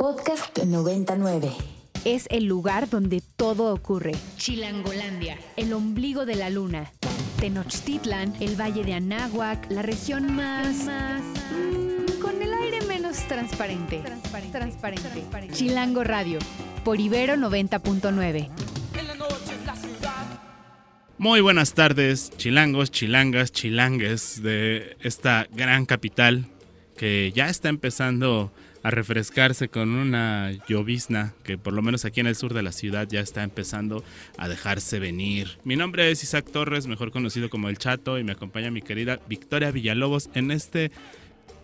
[0.00, 1.50] Podcast 99.
[2.04, 4.12] Es el lugar donde todo ocurre.
[4.36, 6.92] Chilangolandia, el ombligo de la luna.
[7.40, 10.84] Tenochtitlan, el valle de Anáhuac, la región más...
[10.84, 13.98] más mm, con el aire menos transparente.
[13.98, 15.00] Transparente.
[15.02, 15.52] transparente.
[15.52, 16.38] Chilango Radio,
[16.84, 18.50] por Ibero 90.9.
[21.18, 26.46] Muy buenas tardes, chilangos, chilangas, chilangues de esta gran capital
[26.96, 28.52] que ya está empezando
[28.82, 32.72] a refrescarse con una llovizna que por lo menos aquí en el sur de la
[32.72, 34.04] ciudad ya está empezando
[34.36, 35.58] a dejarse venir.
[35.64, 39.20] Mi nombre es Isaac Torres, mejor conocido como El Chato, y me acompaña mi querida
[39.28, 40.90] Victoria Villalobos en este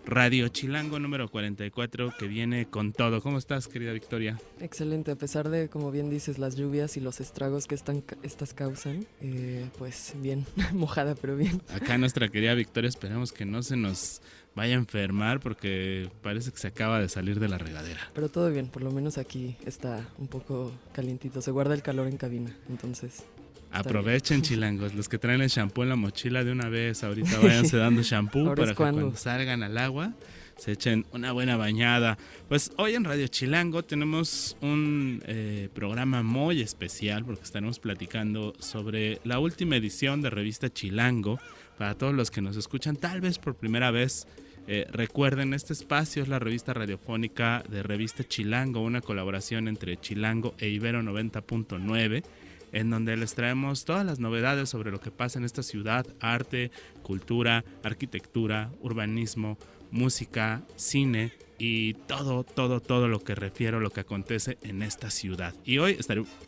[0.07, 3.21] Radio Chilango número 44 que viene con todo.
[3.21, 4.39] ¿Cómo estás, querida Victoria?
[4.59, 8.53] Excelente, a pesar de, como bien dices, las lluvias y los estragos que están, estas
[8.53, 11.61] causan, eh, pues bien, mojada, pero bien.
[11.73, 14.21] Acá nuestra querida Victoria, esperamos que no se nos
[14.55, 17.99] vaya a enfermar porque parece que se acaba de salir de la regadera.
[18.13, 22.07] Pero todo bien, por lo menos aquí está un poco calientito, se guarda el calor
[22.07, 23.23] en cabina, entonces...
[23.71, 27.77] Aprovechen, chilangos, los que traen el shampoo en la mochila de una vez, ahorita váyanse
[27.77, 30.13] dando shampoo para que cuando salgan al agua
[30.57, 32.17] se echen una buena bañada.
[32.47, 39.19] Pues hoy en Radio Chilango tenemos un eh, programa muy especial porque estaremos platicando sobre
[39.23, 41.39] la última edición de Revista Chilango.
[41.77, 44.27] Para todos los que nos escuchan tal vez por primera vez,
[44.67, 50.55] eh, recuerden, este espacio es la revista radiofónica de Revista Chilango, una colaboración entre Chilango
[50.57, 52.23] e Ibero 90.9
[52.71, 56.71] en donde les traemos todas las novedades sobre lo que pasa en esta ciudad, arte,
[57.03, 59.57] cultura, arquitectura, urbanismo,
[59.91, 65.09] música, cine y todo, todo, todo lo que refiero a lo que acontece en esta
[65.09, 65.53] ciudad.
[65.63, 65.97] Y hoy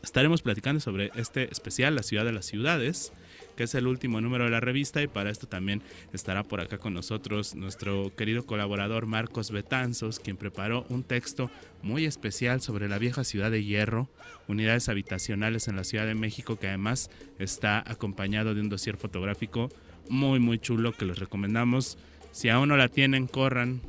[0.02, 3.14] estaremos platicando sobre este especial, la ciudad de las ciudades,
[3.58, 5.82] que es el último número de la revista y para esto también
[6.14, 11.50] estará por acá con nosotros nuestro querido colaborador Marcos Betanzos, quien preparó un texto
[11.82, 14.10] muy especial sobre la vieja ciudad de Hierro,
[14.48, 19.70] unidades habitacionales en la Ciudad de México, que además está acompañado de un dossier fotográfico
[20.08, 21.98] muy muy chulo que les recomendamos.
[22.32, 23.82] Si aún no la tienen, corran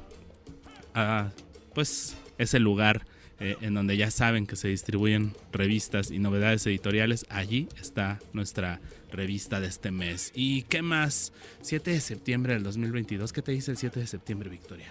[0.95, 1.31] a
[1.75, 3.07] pues ese lugar
[3.41, 7.27] eh, en donde ya saben que se distribuyen revistas y novedades editoriales.
[7.29, 8.81] Allí está nuestra
[9.13, 10.33] revista de este mes.
[10.35, 11.33] ¿Y qué más?
[11.63, 13.33] 7 de septiembre del 2022.
[13.33, 14.89] ¿Qué te dice el 7 de septiembre, Victoria?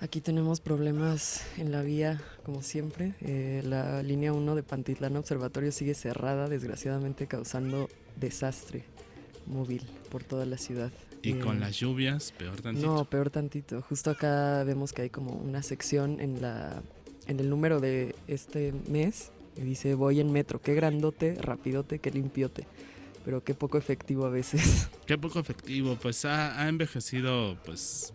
[0.00, 3.14] Aquí tenemos problemas en la vía, como siempre.
[3.20, 8.84] Eh, la línea 1 de Pantitlán Observatorio sigue cerrada, desgraciadamente causando desastre
[9.46, 10.90] móvil por toda la ciudad.
[11.22, 12.86] ¿Y eh, con las lluvias, peor tantito?
[12.86, 13.82] No, peor tantito.
[13.82, 16.82] Justo acá vemos que hay como una sección en la
[17.26, 19.30] en el número de este mes
[19.62, 22.66] dice voy en metro, qué grandote, rapidote, qué limpiote.
[23.24, 24.90] Pero qué poco efectivo a veces.
[25.06, 28.12] Qué poco efectivo, pues ha, envejecido pues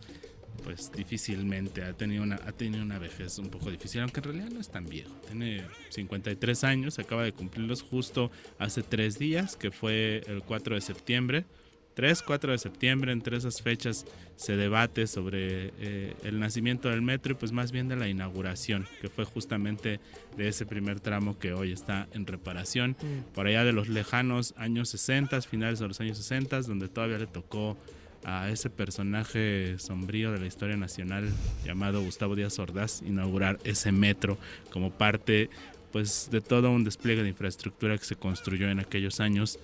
[0.64, 4.50] pues difícilmente, ha tenido, una, ha tenido una vejez un poco difícil, aunque en realidad
[4.50, 9.72] no es tan viejo, tiene 53 años, acaba de cumplirlos justo hace tres días, que
[9.72, 11.46] fue el 4 de septiembre,
[11.94, 14.06] 3, 4 de septiembre, entre esas fechas
[14.36, 18.88] se debate sobre eh, el nacimiento del metro y pues más bien de la inauguración,
[19.02, 20.00] que fue justamente
[20.38, 23.34] de ese primer tramo que hoy está en reparación, mm.
[23.34, 27.28] por allá de los lejanos años 60, finales de los años 60, donde todavía le
[27.28, 27.78] tocó
[28.24, 31.30] a ese personaje sombrío de la historia nacional
[31.66, 34.38] llamado Gustavo Díaz Ordaz inaugurar ese metro
[34.72, 35.50] como parte
[35.92, 39.60] pues de todo un despliegue de infraestructura que se construyó en aquellos años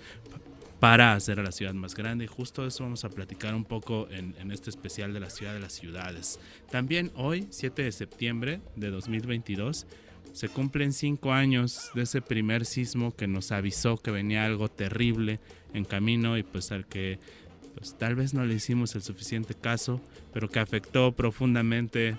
[0.85, 2.25] para hacer a la ciudad más grande.
[2.25, 5.59] Y justo eso vamos a platicar un poco en, este especial de la ciudad de
[5.59, 6.40] las ciudades.
[6.69, 9.88] También hoy, 7 de septiembre de 2022,
[10.31, 15.40] se cumplen cinco años de ese primer sismo que nos avisó que venía algo terrible
[15.74, 17.18] en camino y pues al que
[17.74, 20.00] pues tal vez no le hicimos el suficiente caso,
[20.34, 22.16] pero que afectó profundamente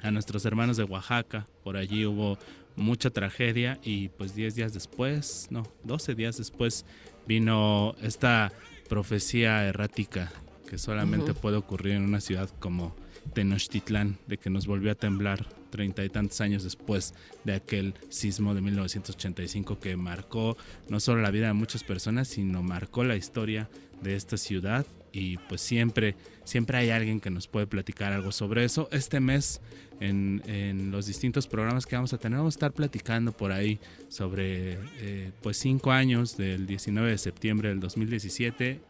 [0.00, 1.48] a nuestros hermanos de Oaxaca.
[1.64, 2.38] Por allí hubo
[2.76, 6.84] mucha tragedia y pues 10 días después, no, 12 días después
[7.30, 8.50] vino esta
[8.88, 10.32] profecía errática
[10.68, 12.96] que solamente puede ocurrir en una ciudad como
[13.34, 18.52] Tenochtitlán, de que nos volvió a temblar treinta y tantos años después de aquel sismo
[18.52, 20.56] de 1985 que marcó
[20.88, 23.70] no solo la vida de muchas personas, sino marcó la historia
[24.02, 26.14] de esta ciudad y pues siempre,
[26.44, 28.88] siempre hay alguien que nos puede platicar algo sobre eso.
[28.92, 29.60] Este mes
[29.98, 33.78] en, en los distintos programas que vamos a tener vamos a estar platicando por ahí
[34.08, 38.80] sobre eh, pues cinco años del 19 de septiembre del 2017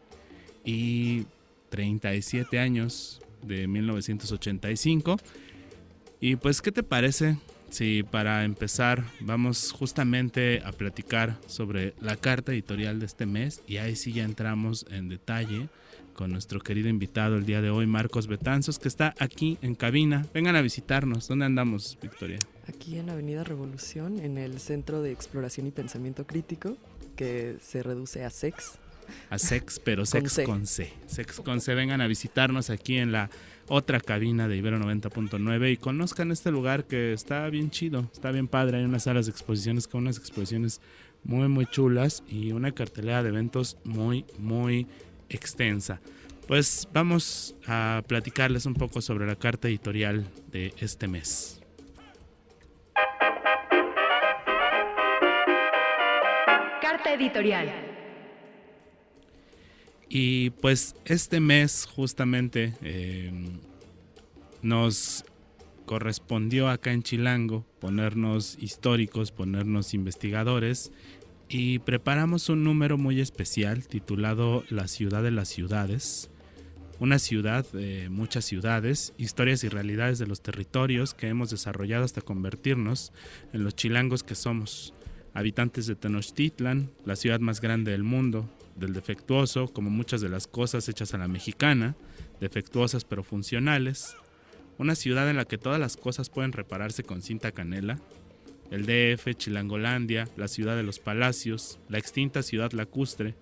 [0.63, 1.25] y
[1.69, 5.17] 37 años de 1985.
[6.19, 7.37] Y pues, ¿qué te parece
[7.71, 13.77] si para empezar vamos justamente a platicar sobre la carta editorial de este mes y
[13.77, 15.69] ahí sí ya entramos en detalle
[16.13, 20.27] con nuestro querido invitado el día de hoy, Marcos Betanzos, que está aquí en cabina.
[20.33, 21.27] Vengan a visitarnos.
[21.27, 22.37] ¿Dónde andamos, Victoria?
[22.67, 26.77] Aquí en Avenida Revolución, en el Centro de Exploración y Pensamiento Crítico,
[27.15, 28.73] que se reduce a SEX.
[29.29, 30.43] A SEX, pero SEX C.
[30.43, 30.93] con C.
[31.07, 31.73] SEX con C.
[31.73, 33.29] Vengan a visitarnos aquí en la
[33.67, 38.47] otra cabina de Ibero 90.9 y conozcan este lugar que está bien chido, está bien
[38.47, 38.77] padre.
[38.77, 40.81] Hay unas salas de exposiciones con unas exposiciones
[41.23, 44.87] muy, muy chulas y una cartelera de eventos muy, muy
[45.29, 46.01] extensa.
[46.47, 51.61] Pues vamos a platicarles un poco sobre la carta editorial de este mes.
[56.81, 57.90] Carta editorial.
[60.13, 63.31] Y pues este mes justamente eh,
[64.61, 65.23] nos
[65.85, 70.91] correspondió acá en Chilango ponernos históricos, ponernos investigadores
[71.47, 76.29] y preparamos un número muy especial titulado La ciudad de las ciudades.
[76.99, 82.19] Una ciudad, de muchas ciudades, historias y realidades de los territorios que hemos desarrollado hasta
[82.19, 83.13] convertirnos
[83.53, 84.93] en los chilangos que somos.
[85.33, 88.49] Habitantes de Tenochtitlan, la ciudad más grande del mundo,
[88.81, 91.95] del defectuoso, como muchas de las cosas hechas a la mexicana,
[92.41, 94.15] defectuosas pero funcionales.
[94.77, 97.99] Una ciudad en la que todas las cosas pueden repararse con cinta canela,
[98.71, 103.35] el DF, Chilangolandia, la ciudad de los palacios, la extinta ciudad lacustre,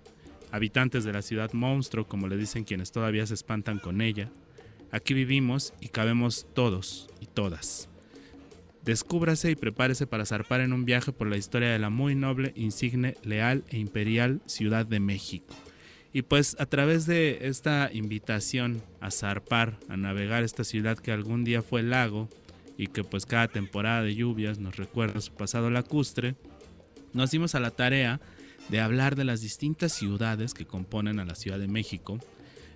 [0.51, 4.29] habitantes de la ciudad monstruo, como le dicen quienes todavía se espantan con ella.
[4.91, 7.88] Aquí vivimos y cabemos todos y todas.
[8.83, 12.53] Descúbrase y prepárese para zarpar en un viaje por la historia de la muy noble,
[12.55, 15.53] insigne, leal e imperial Ciudad de México.
[16.11, 21.43] Y pues a través de esta invitación a zarpar, a navegar esta ciudad que algún
[21.43, 22.29] día fue lago,
[22.79, 26.35] y que pues cada temporada de lluvias nos recuerda su pasado lacustre,
[27.11, 28.21] nos dimos a la tarea
[28.69, 32.19] de hablar de las distintas ciudades que componen a la Ciudad de México,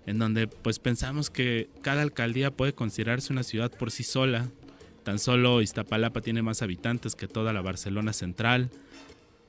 [0.06, 4.50] en donde pues pensamos que cada alcaldía puede considerarse una ciudad por sí sola.
[5.04, 8.70] Tan solo Iztapalapa tiene más habitantes que toda la Barcelona central.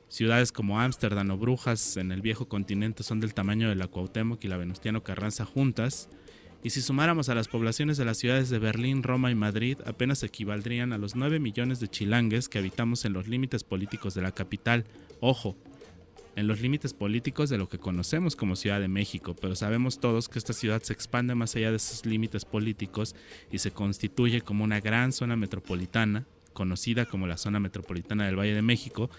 [0.08, 4.44] Ciudades como Ámsterdam o Brujas en el viejo continente son del tamaño de la Cuauhtémoc
[4.44, 6.08] y la Venustiano Carranza juntas.
[6.64, 10.22] Y si sumáramos a las poblaciones de las ciudades de Berlín, Roma y Madrid, apenas
[10.22, 14.32] equivaldrían a los 9 millones de chilangues que habitamos en los límites políticos de la
[14.32, 14.84] capital.
[15.20, 15.56] Ojo,
[16.36, 20.28] en los límites políticos de lo que conocemos como Ciudad de México, pero sabemos todos
[20.28, 23.14] que esta ciudad se expande más allá de esos límites políticos
[23.50, 28.54] y se constituye como una gran zona metropolitana, conocida como la zona metropolitana del Valle
[28.54, 29.10] de México,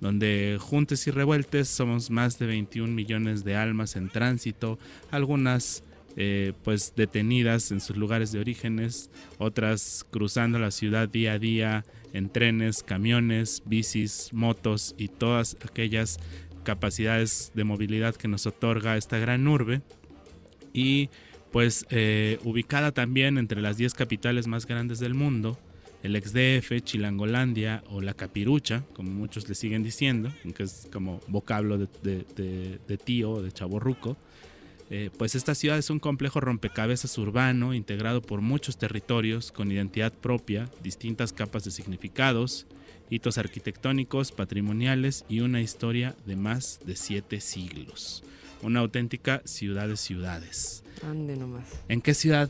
[0.00, 4.78] donde juntes y revueltes somos más de 21 millones de almas en tránsito,
[5.10, 5.82] algunas
[6.16, 11.84] eh, pues detenidas en sus lugares de orígenes, otras cruzando la ciudad día a día
[12.12, 16.20] en trenes, camiones, bicis, motos y todas aquellas
[16.64, 19.82] capacidades de movilidad que nos otorga esta gran urbe.
[20.72, 21.10] Y
[21.52, 25.56] pues eh, ubicada también entre las 10 capitales más grandes del mundo,
[26.02, 31.78] el XDF, Chilangolandia o la Capirucha, como muchos le siguen diciendo, que es como vocablo
[31.78, 34.16] de, de, de, de tío, de chaborruco,
[34.90, 40.12] eh, pues esta ciudad es un complejo rompecabezas urbano integrado por muchos territorios con identidad
[40.12, 42.66] propia, distintas capas de significados,
[43.10, 48.24] hitos arquitectónicos, patrimoniales y una historia de más de siete siglos.
[48.62, 50.82] Una auténtica ciudad de ciudades.
[51.02, 51.64] Ande nomás.
[51.88, 52.48] ¿En qué ciudad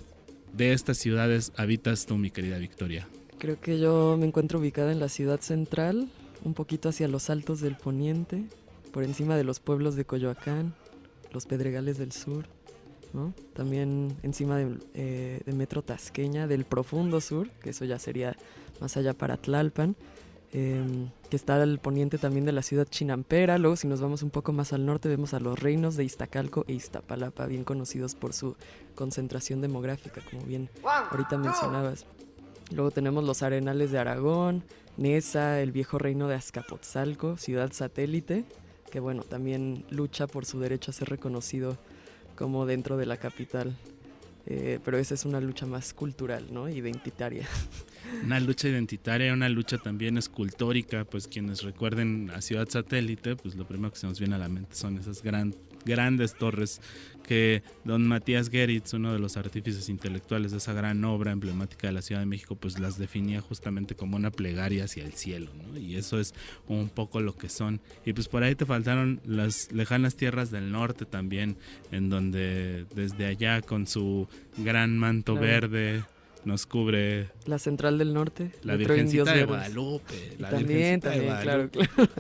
[0.53, 3.09] de estas ciudades habitas tú, mi querida Victoria?
[3.39, 6.09] Creo que yo me encuentro ubicada en la ciudad central,
[6.45, 8.45] un poquito hacia los altos del poniente,
[8.93, 10.75] por encima de los pueblos de Coyoacán,
[11.33, 12.47] los Pedregales del Sur,
[13.13, 13.35] ¿no?
[13.55, 18.37] También encima de, eh, de Metro Tasqueña, del profundo sur, que eso ya sería
[18.81, 19.97] más allá para Tlalpan,
[20.57, 23.59] eh, que está al poniente también de la ciudad chinampera.
[23.59, 26.65] Luego, si nos vamos un poco más al norte, vemos a los reinos de Iztacalco
[26.69, 28.55] e Iztapalapa, bien conocidos por su
[28.95, 32.07] concentración demográfica, como bien ahorita mencionabas.
[32.71, 34.63] Luego tenemos los arenales de Aragón,
[34.97, 38.45] Nesa, el viejo reino de Azcapotzalco, ciudad satélite,
[38.93, 41.77] que bueno, también lucha por su derecho a ser reconocido
[42.37, 43.77] como dentro de la capital.
[44.47, 46.69] Eh, pero esa es una lucha más cultural, ¿no?
[46.69, 47.49] Identitaria.
[48.23, 53.67] Una lucha identitaria, una lucha también escultórica, pues quienes recuerden a Ciudad Satélite, pues lo
[53.67, 55.55] primero que se nos viene a la mente son esas gran,
[55.85, 56.81] grandes torres
[57.27, 61.95] que don Matías Geritz, uno de los artífices intelectuales de esa gran obra emblemática de
[61.95, 65.79] la Ciudad de México, pues las definía justamente como una plegaria hacia el cielo, ¿no?
[65.79, 66.35] Y eso es
[66.69, 67.81] un poco lo que son.
[68.05, 71.57] Y pues por ahí te faltaron las lejanas tierras del norte también,
[71.93, 74.29] en donde desde allá con su
[74.59, 75.47] gran manto Claro.
[75.47, 76.05] verde,
[76.45, 79.45] nos cubre La Central del Norte, la Virgencita de.
[79.45, 80.37] Guadalupe.
[80.39, 81.89] La también, Virgencita de también, claro, Guadalupe.
[81.89, 82.11] claro.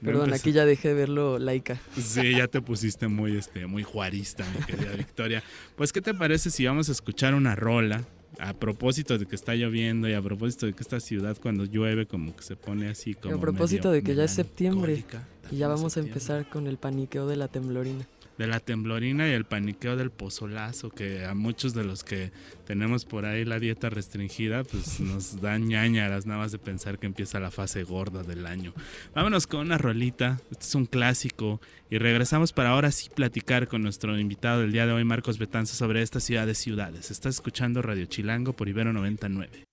[0.00, 1.80] No Perdón, aquí ya dejé de verlo laica.
[1.96, 5.42] Sí, ya te pusiste muy, este, muy juarista, mi querida Victoria.
[5.76, 8.04] Pues, ¿qué te parece si vamos a escuchar una rola?
[8.38, 12.06] A propósito de que está lloviendo y a propósito de que esta ciudad cuando llueve
[12.06, 14.94] como que se pone así como propósito medio de que ya es septiembre.
[14.94, 18.08] Y ya También vamos a empezar con el paniqueo de la temblorina.
[18.38, 22.32] De la temblorina y el paniqueo del pozolazo, que a muchos de los que
[22.66, 27.06] tenemos por ahí la dieta restringida, pues nos dan ñañaras nada más de pensar que
[27.06, 28.72] empieza la fase gorda del año.
[29.14, 31.60] Vámonos con una rolita, este es un clásico,
[31.90, 35.74] y regresamos para ahora sí platicar con nuestro invitado del día de hoy, Marcos Betanzo,
[35.74, 37.10] sobre esta ciudad de ciudades.
[37.10, 39.71] Estás escuchando Radio Chilango por Ibero 99.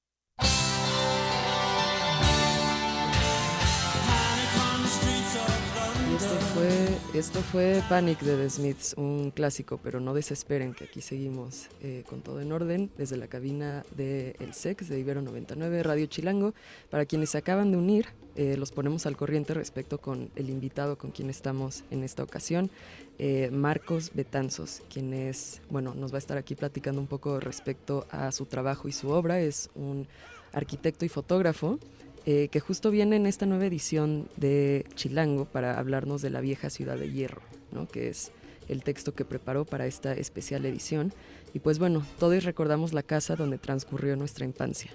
[7.17, 12.03] Esto fue Panic de The Smiths, un clásico, pero no desesperen que aquí seguimos eh,
[12.07, 16.53] con todo en orden desde la cabina de El Sex de Ibero 99, Radio Chilango.
[16.89, 20.97] Para quienes se acaban de unir, eh, los ponemos al corriente respecto con el invitado
[20.97, 22.69] con quien estamos en esta ocasión,
[23.17, 28.05] eh, Marcos Betanzos, quien es, bueno, nos va a estar aquí platicando un poco respecto
[28.11, 29.41] a su trabajo y su obra.
[29.41, 30.07] Es un
[30.53, 31.79] arquitecto y fotógrafo
[32.25, 36.69] eh, que justo viene en esta nueva edición de Chilango para hablarnos de la vieja
[36.69, 37.87] ciudad de hierro, ¿no?
[37.87, 38.31] que es
[38.67, 41.13] el texto que preparó para esta especial edición.
[41.53, 44.91] Y pues bueno, todos recordamos la casa donde transcurrió nuestra infancia.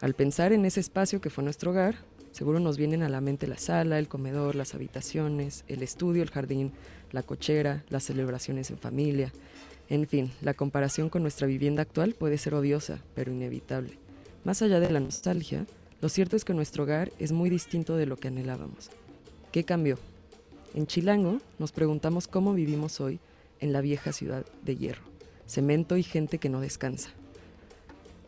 [0.00, 1.96] Al pensar en ese espacio que fue nuestro hogar,
[2.32, 6.30] seguro nos vienen a la mente la sala, el comedor, las habitaciones, el estudio, el
[6.30, 6.72] jardín,
[7.12, 9.32] la cochera, las celebraciones en familia.
[9.88, 13.98] En fin, la comparación con nuestra vivienda actual puede ser odiosa, pero inevitable.
[14.44, 15.66] Más allá de la nostalgia,
[16.02, 18.90] lo cierto es que nuestro hogar es muy distinto de lo que anhelábamos.
[19.52, 19.98] ¿Qué cambió?
[20.74, 23.20] En Chilango nos preguntamos cómo vivimos hoy
[23.60, 25.04] en la vieja ciudad de hierro,
[25.46, 27.10] cemento y gente que no descansa,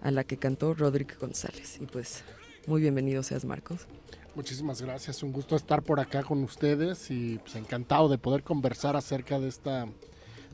[0.00, 1.80] a la que cantó Rodrigo González.
[1.80, 2.22] Y pues,
[2.68, 3.88] muy bienvenido seas Marcos.
[4.36, 8.94] Muchísimas gracias, un gusto estar por acá con ustedes y pues encantado de poder conversar
[8.94, 9.88] acerca de esta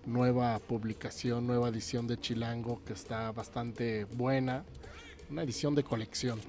[0.06, 4.64] nueva publicación, nueva edición de Chilango que está bastante buena,
[5.28, 6.40] una edición de colección.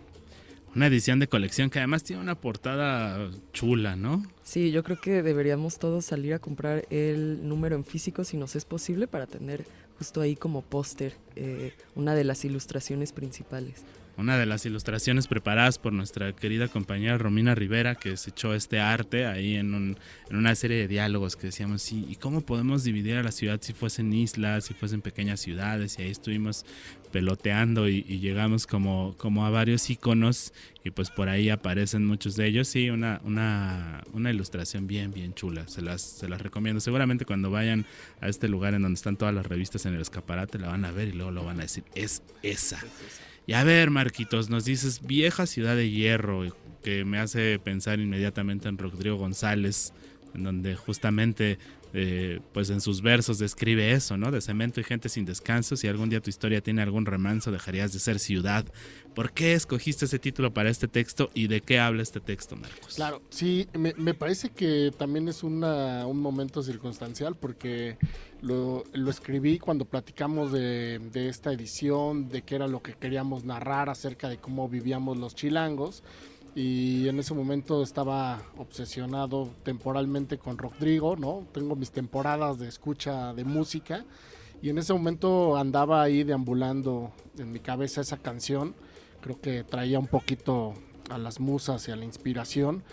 [0.73, 4.23] Una edición de colección que además tiene una portada chula, ¿no?
[4.43, 8.55] Sí, yo creo que deberíamos todos salir a comprar el número en físico si nos
[8.55, 9.65] es posible para tener
[9.97, 13.83] justo ahí como póster eh, una de las ilustraciones principales.
[14.17, 18.79] Una de las ilustraciones preparadas por nuestra querida compañera Romina Rivera, que se echó este
[18.79, 19.97] arte ahí en, un-
[20.29, 23.59] en una serie de diálogos que decíamos, sí, ¿y cómo podemos dividir a la ciudad
[23.61, 25.97] si fuesen islas, si fuesen pequeñas ciudades?
[25.97, 26.65] Y ahí estuvimos
[27.11, 29.15] peloteando y, llegamos como,
[29.45, 30.53] a varios iconos
[30.83, 32.67] y pues por ahí aparecen muchos de ellos.
[32.67, 36.79] Sí, una, ilustración bien, bien chula, se las recomiendo.
[36.79, 37.85] Seguramente cuando vayan
[38.19, 40.91] a este lugar en donde están todas las revistas en el escaparate la van a
[40.91, 42.79] ver y luego lo van a decir, es esa.
[43.51, 46.45] Y a ver, Marquitos, nos dices vieja ciudad de hierro,
[46.81, 49.91] que me hace pensar inmediatamente en Rodrigo González,
[50.33, 51.59] en donde justamente,
[51.93, 54.31] eh, pues en sus versos describe eso, ¿no?
[54.31, 55.75] De cemento y gente sin descanso.
[55.75, 58.63] Si algún día tu historia tiene algún remanso, dejarías de ser ciudad.
[59.13, 62.95] ¿Por qué escogiste ese título para este texto y de qué habla este texto, Marcos?
[62.95, 67.97] Claro, sí, me, me parece que también es una, un momento circunstancial porque
[68.41, 73.43] lo, lo escribí cuando platicamos de, de esta edición, de qué era lo que queríamos
[73.43, 76.03] narrar acerca de cómo vivíamos los chilangos.
[76.53, 81.47] Y en ese momento estaba obsesionado temporalmente con Rodrigo, ¿no?
[81.53, 84.05] Tengo mis temporadas de escucha de música
[84.61, 88.75] y en ese momento andaba ahí deambulando en mi cabeza esa canción.
[89.21, 90.73] Creo que traía un poquito
[91.09, 92.83] a las musas y a la inspiración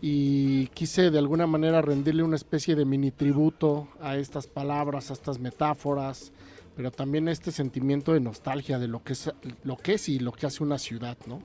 [0.00, 5.14] y quise de alguna manera rendirle una especie de mini tributo a estas palabras, a
[5.14, 6.32] estas metáforas,
[6.76, 9.32] pero también a este sentimiento de nostalgia de lo que es,
[9.64, 11.40] lo que es y lo que hace una ciudad, ¿no?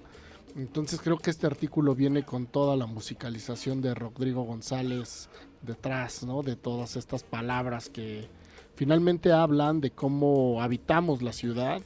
[0.58, 5.30] Entonces creo que este artículo viene con toda la musicalización de Rodrigo González
[5.62, 6.44] detrás, ¿no?
[6.44, 8.28] De todas estas palabras que
[8.76, 11.82] finalmente hablan de cómo habitamos la ciudad,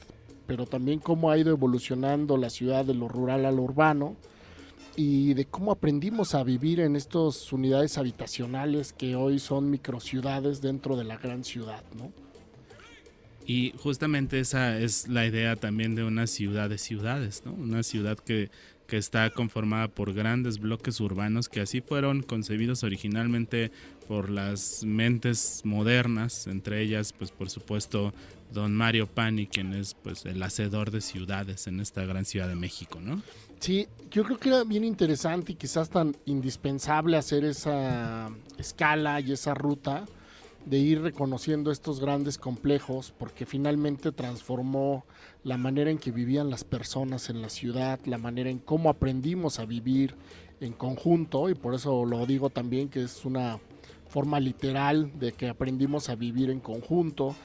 [0.46, 4.16] pero también cómo ha ido evolucionando la ciudad de lo rural a lo urbano
[4.96, 10.96] y de cómo aprendimos a vivir en estas unidades habitacionales que hoy son microciudades dentro
[10.96, 12.10] de la gran ciudad, ¿no?
[13.46, 17.52] Y justamente esa es la idea también de una ciudad de ciudades, ¿no?
[17.52, 18.50] Una ciudad que,
[18.86, 23.70] que está conformada por grandes bloques urbanos que así fueron concebidos originalmente
[24.06, 28.14] por las mentes modernas, entre ellas, pues por supuesto,
[28.52, 32.54] don Mario Pani, quien es pues el hacedor de ciudades en esta gran ciudad de
[32.54, 33.22] México, ¿no?
[33.58, 39.32] Sí, yo creo que era bien interesante y quizás tan indispensable hacer esa escala y
[39.32, 40.04] esa ruta
[40.66, 45.06] de ir reconociendo estos grandes complejos porque finalmente transformó
[45.44, 49.58] la manera en que vivían las personas en la ciudad, la manera en cómo aprendimos
[49.58, 50.14] a vivir
[50.60, 53.60] en conjunto y por eso lo digo también que es una
[54.08, 57.36] forma literal de que aprendimos a vivir en conjunto,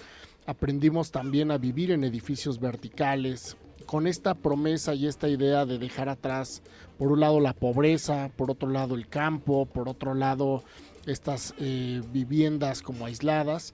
[0.46, 6.08] aprendimos también a vivir en edificios verticales, con esta promesa y esta idea de dejar
[6.08, 6.62] atrás,
[6.98, 10.64] por un lado, la pobreza, por otro lado, el campo, por otro lado,
[11.06, 13.74] estas eh, viviendas como aisladas.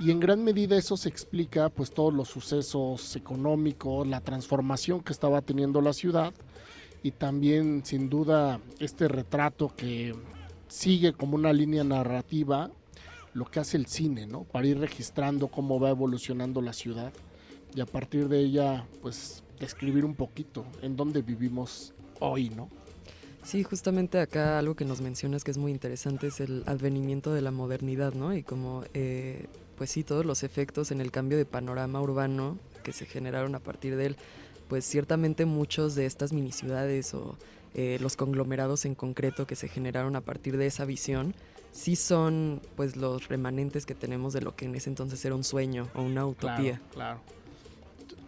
[0.00, 5.12] Y en gran medida eso se explica pues todos los sucesos económicos, la transformación que
[5.12, 6.34] estaba teniendo la ciudad
[7.04, 10.14] y también sin duda este retrato que
[10.66, 12.70] sigue como una línea narrativa
[13.34, 14.44] lo que hace el cine, ¿no?
[14.44, 17.12] Para ir registrando cómo va evolucionando la ciudad
[17.74, 22.68] y a partir de ella pues describir un poquito en dónde vivimos hoy, ¿no?
[23.44, 27.42] Sí, justamente acá algo que nos mencionas que es muy interesante es el advenimiento de
[27.42, 28.34] la modernidad, ¿no?
[28.34, 29.46] Y como, eh,
[29.76, 33.60] pues sí, todos los efectos en el cambio de panorama urbano que se generaron a
[33.60, 34.16] partir de él,
[34.68, 37.36] pues ciertamente muchos de estas mini ciudades o
[37.74, 41.34] eh, los conglomerados en concreto que se generaron a partir de esa visión,
[41.70, 45.44] sí son pues los remanentes que tenemos de lo que en ese entonces era un
[45.44, 46.80] sueño o una utopía.
[46.92, 47.43] Claro, claro.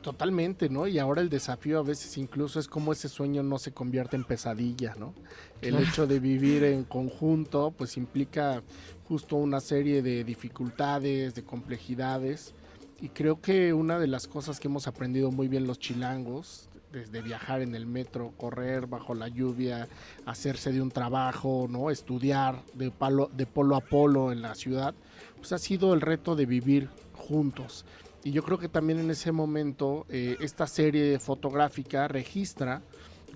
[0.07, 0.87] Totalmente, ¿no?
[0.87, 4.23] Y ahora el desafío a veces incluso es cómo ese sueño no se convierte en
[4.23, 5.15] pesadilla, ¿no?
[5.61, 8.63] El hecho de vivir en conjunto pues implica
[9.09, 12.55] justo una serie de dificultades, de complejidades.
[13.01, 17.21] Y creo que una de las cosas que hemos aprendido muy bien los chilangos, desde
[17.21, 19.89] viajar en el metro, correr bajo la lluvia,
[20.25, 21.91] hacerse de un trabajo, ¿no?
[21.91, 24.95] Estudiar de, palo, de polo a polo en la ciudad,
[25.39, 27.85] pues ha sido el reto de vivir juntos
[28.27, 32.83] y yo creo que también en ese momento eh, esta serie fotográfica registra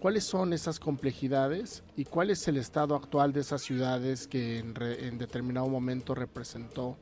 [0.00, 5.16] cuáles son esas complejidades y cuál es el estado actual de esas ciudades que en,
[5.16, 6.96] determinado momento representó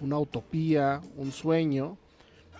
[0.00, 1.98] una utopía, un sueño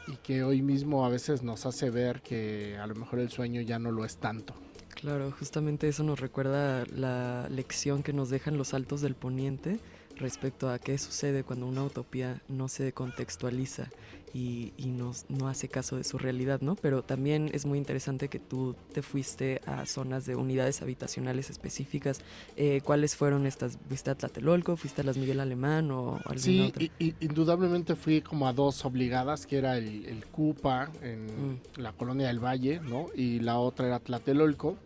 [0.07, 3.63] y que hoy mismo a veces nos hace ver que a lo mejor el sueño
[3.63, 4.53] ya no lo es tanto.
[4.91, 9.81] Claro, justamente eso nos recuerda la lección que nos dejan los altos del poniente
[10.17, 13.89] respecto a qué sucede cuando una utopía no se contextualiza
[14.35, 16.75] y, no, hace caso de su realidad, ¿no?
[16.75, 22.21] Pero también es muy interesante que tú te fuiste a zonas de unidades habitacionales específicas.
[22.57, 23.79] Eh, ¿Cuáles fueron estas?
[23.87, 24.77] ¿Fuiste a Tlatelolco?
[24.77, 26.85] ¿Fuiste a las Miguel Alemán o alguna sí, otra?
[26.99, 31.61] Sí, indudablemente fui como a dos obligadas, que era el, CUPA en mm.
[31.77, 33.07] la colonia del Valle, ¿no?
[33.15, 34.77] Y la otra era Tlatelolco.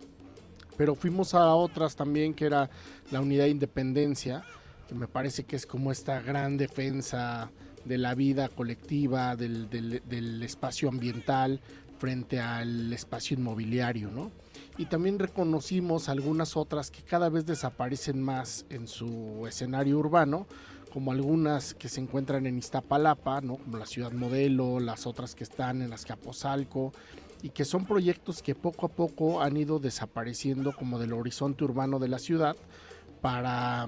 [0.77, 2.69] Pero fuimos a otras también, que era
[3.11, 4.45] la unidad de Independencia,
[4.89, 7.51] que me parece que es como esta gran defensa
[7.85, 11.61] de la vida colectiva, del, espacio ambiental
[11.99, 14.31] frente al espacio inmobiliario, ¿no?
[14.79, 20.47] Y también reconocimos algunas otras que cada vez desaparecen más en su escenario urbano,
[20.93, 23.57] como algunas que se encuentran en Iztapalapa, ¿no?
[23.57, 26.93] Como la Ciudad Modelo, las otras que están en Azcapotzalco,
[27.43, 31.99] y que son proyectos que poco a poco han ido desapareciendo como del horizonte urbano
[31.99, 32.57] de la ciudad
[33.21, 33.87] para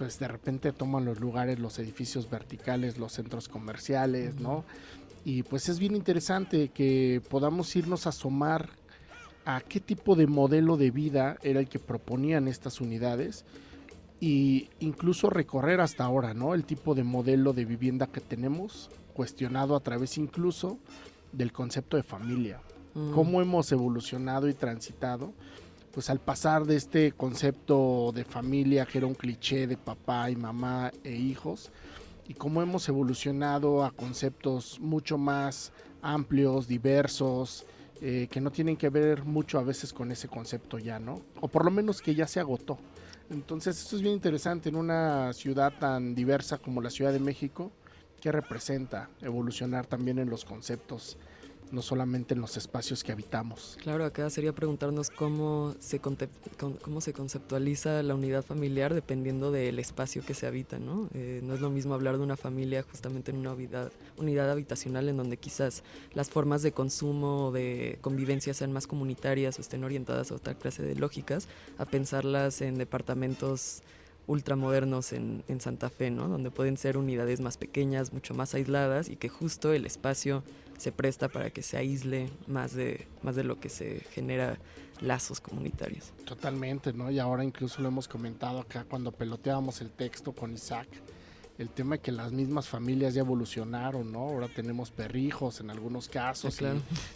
[0.00, 4.64] pues de repente toman los lugares, los edificios verticales, los centros comerciales, ¿no?
[5.26, 8.70] Y pues es bien interesante que podamos irnos a asomar
[9.44, 13.44] a qué tipo de modelo de vida era el que proponían estas unidades
[14.20, 16.54] y incluso recorrer hasta ahora, ¿no?
[16.54, 20.78] El tipo de modelo de vivienda que tenemos, cuestionado a través incluso
[21.30, 22.62] del concepto de familia.
[22.94, 23.12] Mm.
[23.12, 25.34] Cómo hemos evolucionado y transitado
[25.92, 30.36] pues al pasar de este concepto de familia que era un cliché de papá y
[30.36, 31.70] mamá e hijos,
[32.28, 37.66] y cómo hemos evolucionado a conceptos mucho más amplios, diversos,
[38.00, 41.20] eh, que no tienen que ver mucho a veces con ese concepto ya, ¿no?
[41.40, 42.78] O por lo menos que ya se agotó.
[43.30, 47.72] Entonces, esto es bien interesante en una ciudad tan diversa como la Ciudad de México,
[48.20, 51.18] que representa evolucionar también en los conceptos
[51.72, 53.78] no solamente en los espacios que habitamos.
[53.82, 60.22] Claro, acá sería preguntarnos cómo se, cómo se conceptualiza la unidad familiar dependiendo del espacio
[60.24, 61.08] que se habita, ¿no?
[61.14, 65.08] Eh, no es lo mismo hablar de una familia justamente en una unidad, unidad habitacional
[65.08, 65.82] en donde quizás
[66.14, 70.54] las formas de consumo o de convivencia sean más comunitarias o estén orientadas a otra
[70.54, 73.82] clase de lógicas, a pensarlas en departamentos
[74.30, 76.28] ultramodernos en, en Santa Fe, ¿no?
[76.28, 80.44] Donde pueden ser unidades más pequeñas, mucho más aisladas y que justo el espacio
[80.78, 84.56] se presta para que se aísle más de, más de lo que se genera
[85.00, 86.12] lazos comunitarios.
[86.24, 87.10] Totalmente, ¿no?
[87.10, 90.86] Y ahora incluso lo hemos comentado acá cuando peloteábamos el texto con Isaac,
[91.58, 94.20] el tema de que las mismas familias ya evolucionaron, ¿no?
[94.20, 96.60] Ahora tenemos perrijos en algunos casos.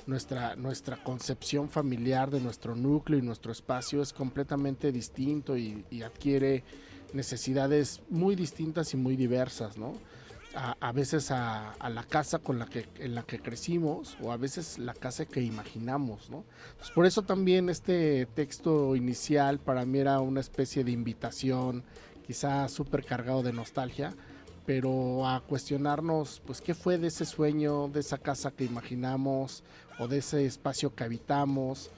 [0.08, 6.02] nuestra, nuestra concepción familiar de nuestro núcleo y nuestro espacio es completamente distinto y, y
[6.02, 6.64] adquiere
[7.14, 9.94] necesidades muy distintas y muy diversas, ¿no?
[10.54, 14.78] a, veces a, la casa con la que, en la que crecimos o a veces
[14.78, 16.44] la casa que imaginamos, ¿no?
[16.94, 21.82] por eso también este texto inicial para mí era una especie de invitación,
[22.26, 24.14] quizá súper cargado de nostalgia,
[24.64, 29.62] pero a cuestionarnos, pues, qué fue de ese sueño, de esa casa que imaginamos
[29.98, 31.90] o de ese espacio que habitamos.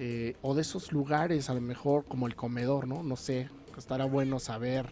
[0.00, 3.02] Eh, o de esos lugares, a lo mejor como el comedor, ¿no?
[3.02, 4.90] No sé, estará bueno saber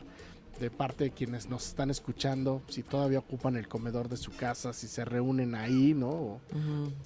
[0.60, 4.72] de parte de quienes nos están escuchando, si todavía ocupan el comedor de su casa,
[4.72, 6.40] si se reúnen ahí, ¿no?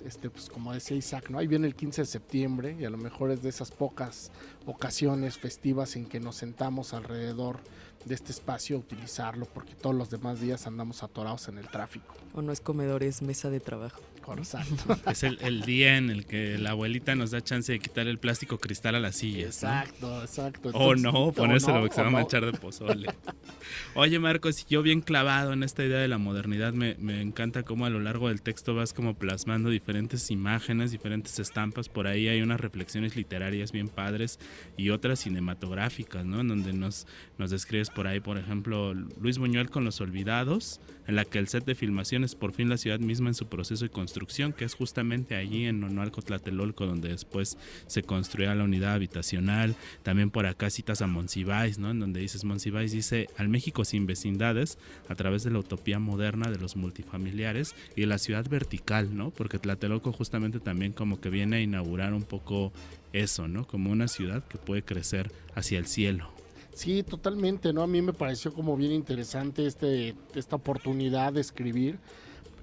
[0.04, 1.38] Este, pues como decía Isaac, ¿no?
[1.38, 4.30] Ahí viene el 15 de septiembre y a lo mejor es de esas pocas
[4.66, 7.58] ocasiones festivas en que nos sentamos alrededor
[8.04, 12.14] de este espacio a utilizarlo, porque todos los demás días andamos atorados en el tráfico.
[12.34, 14.00] O no es comedor, es mesa de trabajo.
[15.10, 18.58] Es el, día en el que la abuelita nos da chance de quitar el plástico
[18.58, 19.62] cristal a las sillas.
[19.62, 20.70] Exacto, exacto.
[20.72, 23.08] o no, ponérselo que se va a manchar de pozole.
[23.94, 27.86] Oye, Marcos, yo bien clavado en esta idea de la modernidad, me, me encanta cómo
[27.86, 31.88] a lo largo del texto vas como plasmando diferentes imágenes, diferentes estampas.
[31.88, 34.38] Por ahí hay unas reflexiones literarias bien padres
[34.76, 36.40] y otras cinematográficas, ¿no?
[36.40, 37.06] En donde nos,
[37.38, 41.48] nos describes por ahí, por ejemplo, Luis Buñuel con Los Olvidados, en la que el
[41.48, 44.64] set de filmación es por fin la ciudad misma en su proceso de construcción, que
[44.64, 49.74] es justamente allí en Nonualco Tlatelolco, donde después se construía la unidad habitacional.
[50.02, 51.90] También por acá citas a Monsiváis, ¿no?
[51.90, 56.50] En donde dices, Monsiváis dice, al México sin vecindades, a través de la utopía moderna
[56.50, 59.30] de los multifamiliares y de la ciudad vertical, ¿no?
[59.30, 62.72] Porque Tlatelolco justamente también como que viene a inaugurar un poco
[63.12, 63.66] eso, ¿no?
[63.66, 66.30] Como una ciudad que puede crecer hacia el cielo.
[66.74, 67.82] Sí, totalmente, ¿no?
[67.82, 71.98] A mí me pareció como bien interesante este, esta oportunidad de escribir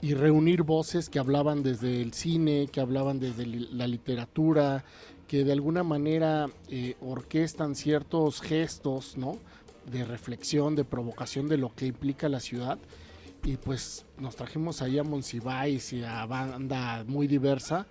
[0.02, 4.84] y reunir voces que hablaban desde el cine, que hablaban desde la literatura,
[5.28, 9.38] que de alguna manera eh, orquestan ciertos gestos, ¿no?
[9.90, 12.78] De reflexión, de provocación de lo que implica la ciudad.
[13.44, 17.88] Y pues nos trajimos ahí a Monsiváis y a banda muy diversa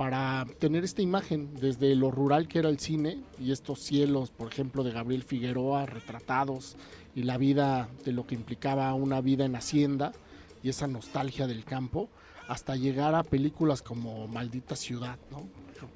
[0.00, 4.48] para tener esta imagen desde lo rural que era el cine y estos cielos, por
[4.48, 6.76] ejemplo, de Gabriel Figueroa retratados
[7.14, 10.12] y la vida de lo que implicaba una vida en hacienda
[10.62, 12.08] y esa nostalgia del campo,
[12.48, 15.46] hasta llegar a películas como Maldita Ciudad, ¿no?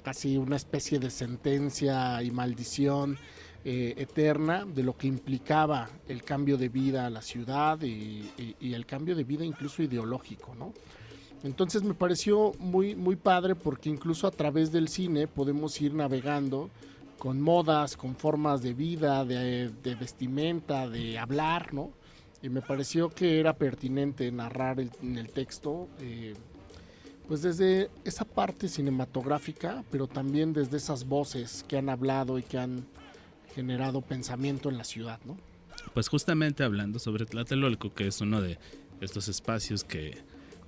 [0.03, 3.17] casi una especie de sentencia y maldición
[3.67, 8.29] eh, eterna de lo que implicaba el cambio de vida a la ciudad y,
[8.61, 10.55] el cambio de vida incluso ideológico.
[11.43, 16.69] Entonces me pareció muy, muy padre porque incluso a través del cine podemos ir navegando
[17.17, 21.71] con modas, con formas de vida, de, vestimenta, de hablar.
[22.43, 26.35] Y me pareció que era pertinente narrar en el texto, eh,
[27.27, 32.59] pues desde esa parte cinematográfica, pero también desde esas voces que han hablado y que
[32.59, 32.85] han
[33.55, 35.37] generado pensamiento en la ciudad, ¿no?
[35.93, 38.57] Pues justamente hablando sobre Tlatelolco, que es uno de
[39.01, 40.17] estos espacios que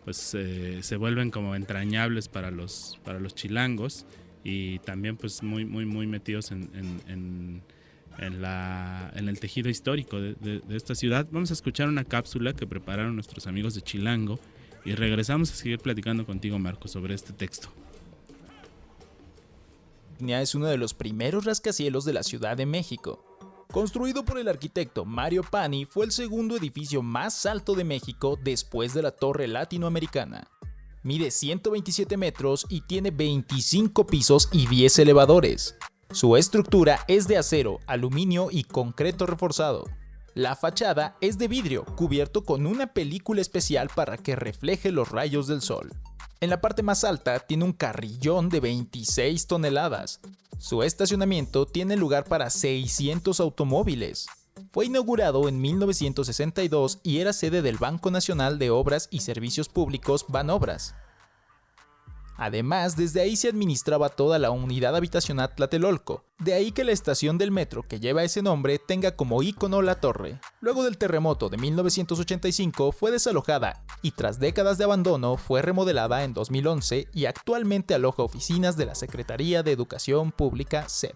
[0.06, 4.06] pues eh, se vuelven como entrañables para los, para los chilangos
[4.44, 7.62] y también pues muy, muy, muy metidos en, en, en,
[8.20, 11.28] en el tejido histórico de, de, esta ciudad.
[11.30, 14.40] Vamos a escuchar una cápsula que prepararon nuestros amigos de Chilango
[14.86, 17.70] y regresamos a seguir platicando contigo, Marco, sobre este texto.
[20.20, 23.28] Es uno de los primeros rascacielos de la Ciudad de México
[23.72, 28.94] Construido por el arquitecto Mario Pani, fue el segundo edificio más alto de México después
[28.94, 30.50] de la Torre Latinoamericana.
[31.04, 35.76] Mide 127 metros y tiene 25 pisos y 10 elevadores.
[36.12, 39.86] Su estructura es de acero, aluminio y concreto reforzado.
[40.34, 45.48] La fachada es de vidrio, cubierto con una película especial para que refleje los rayos
[45.48, 45.92] del sol.
[46.40, 50.20] En la parte más alta tiene un carrillón de 26 toneladas.
[50.60, 54.28] Su estacionamiento tiene lugar para 600 automóviles.
[54.72, 60.26] Fue inaugurado en 1962 y era sede del Banco Nacional de Obras y Servicios Públicos
[60.28, 60.94] Banobras.
[62.38, 67.38] Además, desde ahí se administraba toda la unidad habitacional Tlatelolco, de ahí que la estación
[67.38, 70.40] del metro que lleva ese nombre tenga como ícono la torre.
[70.62, 76.34] Luego del terremoto de 1985 fue desalojada y tras décadas de abandono fue remodelada en
[76.34, 81.16] 2011 y actualmente aloja oficinas de la Secretaría de Educación Pública CEP.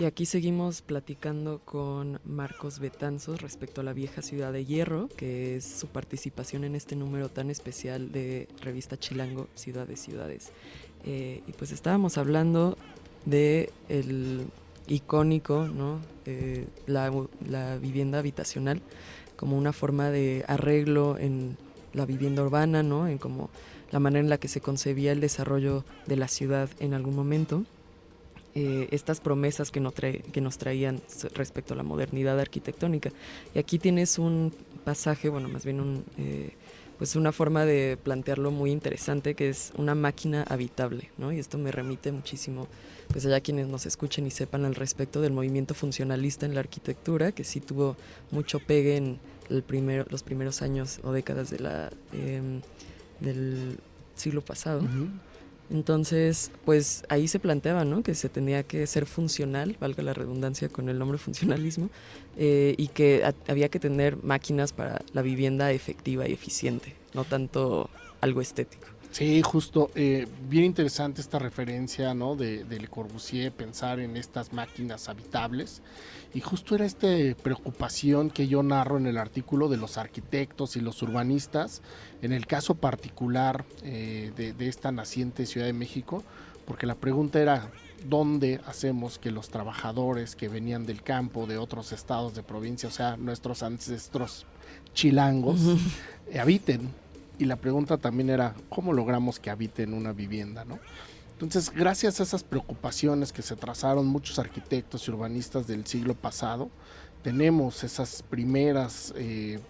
[0.00, 5.56] Y aquí seguimos platicando con Marcos Betanzos respecto a la vieja ciudad de Hierro, que
[5.56, 10.52] es su participación en este número tan especial de revista Chilango, Ciudad de Ciudades.
[11.04, 12.78] Eh, y pues estábamos hablando
[13.24, 14.46] de el
[14.86, 15.98] icónico, ¿no?
[16.26, 17.12] Eh, la,
[17.48, 18.80] la vivienda habitacional
[19.34, 21.56] como una forma de arreglo en
[21.92, 23.08] la vivienda urbana, ¿no?
[23.08, 23.50] En como
[23.90, 27.64] la manera en la que se concebía el desarrollo de la ciudad en algún momento
[28.54, 31.00] eh, estas promesas que, no trae, que nos traían
[31.34, 33.10] respecto a la modernidad arquitectónica.
[33.54, 34.52] Y aquí tienes un
[34.84, 36.52] pasaje, bueno, más bien un, eh,
[36.98, 41.32] pues una forma de plantearlo muy interesante, que es una máquina habitable, ¿no?
[41.32, 42.66] Y esto me remite muchísimo,
[43.08, 47.30] pues allá quienes nos escuchen y sepan al respecto del movimiento funcionalista en la arquitectura,
[47.30, 47.96] que sí tuvo
[48.32, 52.60] mucho pegue en el primero, los primeros años o décadas de la, em,
[53.20, 53.78] del
[54.16, 54.82] siglo pasado.
[55.70, 58.02] Entonces, pues ahí se planteaba, ¿no?
[58.02, 61.90] Que se tenía que ser funcional, valga la redundancia con el nombre funcionalismo,
[62.36, 67.90] eh, y que había que tener máquinas para la vivienda efectiva y eficiente, no tanto
[68.20, 68.97] algo estético.
[69.10, 72.36] Sí, justo, eh, bien interesante esta referencia, ¿no?
[72.36, 75.82] De, de Le Corbusier, pensar en estas máquinas habitables
[76.34, 77.08] y justo era esta
[77.42, 81.80] preocupación que yo narro en el artículo de los arquitectos y los urbanistas,
[82.20, 86.22] en el caso particular eh, de, esta naciente Ciudad de México,
[86.66, 87.70] porque la pregunta era,
[88.06, 92.92] ¿dónde hacemos que los trabajadores que venían del campo, de otros estados de provincia, o
[92.92, 94.44] sea, nuestros ancestros
[94.92, 95.60] chilangos,
[96.38, 96.92] habiten?
[97.38, 100.64] Y la pregunta también era, ¿cómo logramos que habiten una vivienda?
[100.64, 100.78] ¿no?
[101.32, 106.68] Entonces, gracias a esas preocupaciones que se trazaron muchos arquitectos y urbanistas del siglo pasado,
[107.22, 109.60] tenemos esas primeras eh,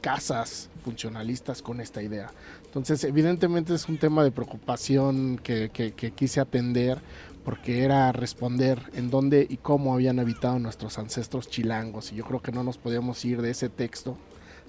[0.00, 2.30] casas funcionalistas con esta idea.
[2.64, 5.70] Entonces, evidentemente es un tema de preocupación que,
[6.14, 7.00] quise atender
[7.44, 12.12] porque era responder en dónde y cómo habían habitado nuestros ancestros chilangos.
[12.12, 14.16] Y yo creo que no nos podíamos ir de ese texto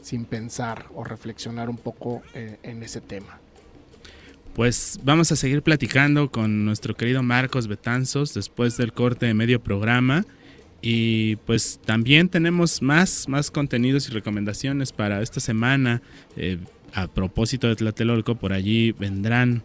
[0.02, 3.40] sin pensar o reflexionar un poco eh, en ese tema.
[4.56, 9.62] Pues vamos a seguir platicando con nuestro querido Marcos Betanzos después del corte de medio
[9.62, 10.26] programa.
[10.82, 16.02] Y pues también tenemos más, más contenidos y recomendaciones para esta semana.
[16.36, 16.58] Eh,
[16.94, 19.64] a propósito de Tlatelolco, por allí vendrán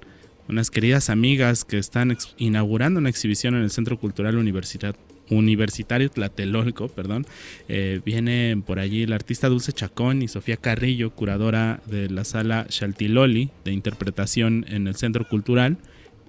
[0.48, 4.96] unas queridas amigas que están inaugurando una exhibición en el Centro Cultural Universidad,
[5.32, 7.26] Universitario Tlatelolco, perdón.
[7.68, 12.66] Eh, viene por allí el artista Dulce Chacón y Sofía Carrillo, curadora de la sala
[12.68, 15.78] Chaltiloli de interpretación en el Centro Cultural.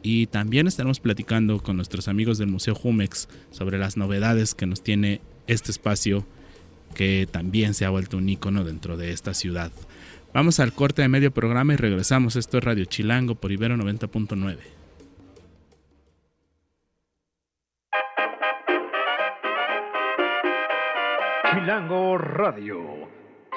[0.01, 4.83] Y también estaremos platicando con nuestros amigos del Museo Jumex sobre las novedades que nos
[4.83, 6.25] tiene este espacio
[6.93, 9.71] que también se ha vuelto un icono dentro de esta ciudad.
[10.33, 12.35] Vamos al corte de medio programa y regresamos.
[12.35, 14.82] Esto es Radio Chilango por Ibero 90.9.
[21.53, 22.81] Chilango Radio.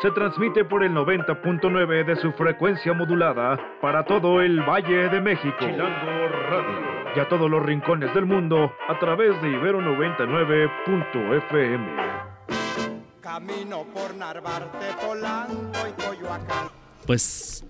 [0.03, 5.57] Se transmite por el 90.9 de su frecuencia modulada para todo el Valle de México.
[5.59, 6.97] Chilango Radio.
[7.17, 11.97] Y a todos los rincones del mundo a través de Ibero 99.fm.
[13.23, 16.69] Camino por Narvarte, Polanco y Coyoacán.
[17.07, 17.65] Pues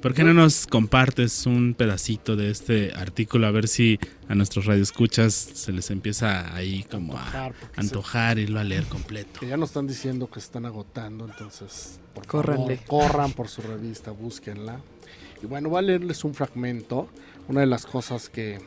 [0.00, 4.64] ¿Por qué no nos compartes un pedacito de este artículo a ver si a nuestros
[4.64, 9.40] radioescuchas se les empieza ahí como a antojar y irlo a leer completo?
[9.40, 13.60] Que ya nos están diciendo que se están agotando, entonces por favor, corran por su
[13.60, 14.80] revista, búsquenla.
[15.42, 17.06] Y bueno, voy a leerles un fragmento.
[17.48, 18.58] Una de las cosas que,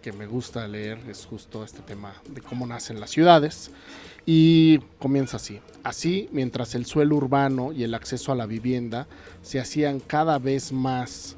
[0.00, 3.70] que me gusta leer es justo este tema de cómo nacen las ciudades.
[4.26, 5.60] Y comienza así.
[5.82, 9.06] Así, mientras el suelo urbano y el acceso a la vivienda
[9.42, 11.36] se hacían cada vez más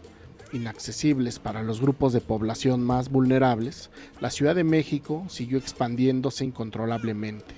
[0.52, 3.90] inaccesibles para los grupos de población más vulnerables,
[4.20, 7.54] la Ciudad de México siguió expandiéndose incontrolablemente.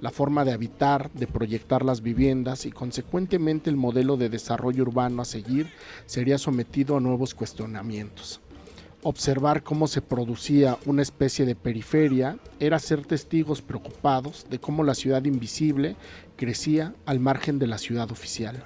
[0.00, 5.22] La forma de habitar, de proyectar las viviendas y consecuentemente el modelo de desarrollo urbano
[5.22, 5.70] a seguir
[6.06, 8.40] sería sometido a nuevos cuestionamientos
[9.02, 14.94] observar cómo se producía una especie de periferia era ser testigos preocupados de cómo la
[14.94, 15.96] ciudad invisible
[16.36, 18.64] crecía al margen de la ciudad oficial.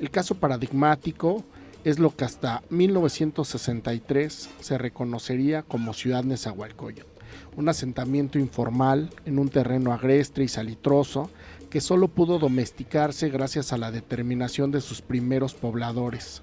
[0.00, 1.44] El caso paradigmático
[1.84, 7.08] es lo que hasta 1963 se reconocería como Ciudad Nezahualcóyotl,
[7.56, 11.30] un asentamiento informal en un terreno agreste y salitroso
[11.70, 16.42] que solo pudo domesticarse gracias a la determinación de sus primeros pobladores,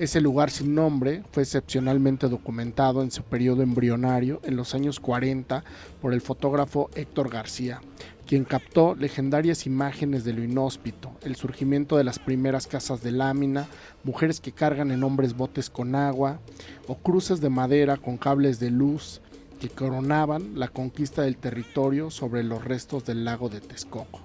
[0.00, 5.62] ese lugar sin nombre fue excepcionalmente documentado en su periodo embrionario en los años 40
[6.00, 7.82] por el fotógrafo Héctor García,
[8.26, 13.68] quien captó legendarias imágenes de lo inhóspito, el surgimiento de las primeras casas de lámina,
[14.02, 16.40] mujeres que cargan en hombres botes con agua
[16.86, 19.20] o cruces de madera con cables de luz
[19.60, 24.20] que coronaban la conquista del territorio sobre los restos del lago de Texcoco.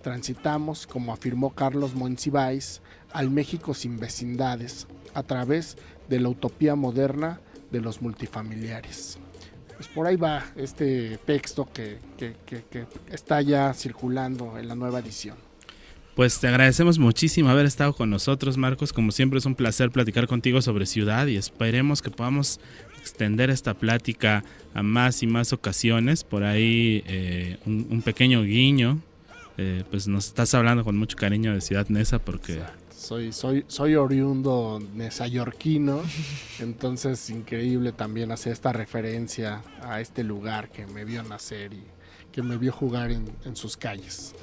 [0.00, 2.80] Transitamos, como afirmó Carlos Monsiváis,
[3.12, 5.76] al México sin vecindades, a través
[6.08, 9.18] de la utopía moderna de los multifamiliares.
[9.76, 11.98] Pues por ahí va este texto que,
[13.10, 15.36] está ya circulando en la nueva edición.
[16.14, 18.92] Pues te agradecemos muchísimo haber estado con nosotros, Marcos.
[18.92, 22.60] Como siempre es un placer platicar contigo sobre ciudad y esperemos que podamos
[22.98, 24.44] extender esta plática
[24.74, 26.22] a más y más ocasiones.
[26.22, 29.00] Por ahí eh, un, pequeño guiño.
[29.58, 32.60] Eh, pues nos estás hablando con mucho cariño de Ciudad Nesa porque...
[33.02, 36.02] Soy, soy, soy oriundo nesayorquino,
[36.60, 41.82] entonces increíble también hacer esta referencia a este lugar que me vio nacer y
[42.30, 44.36] que me vio jugar en, en sus calles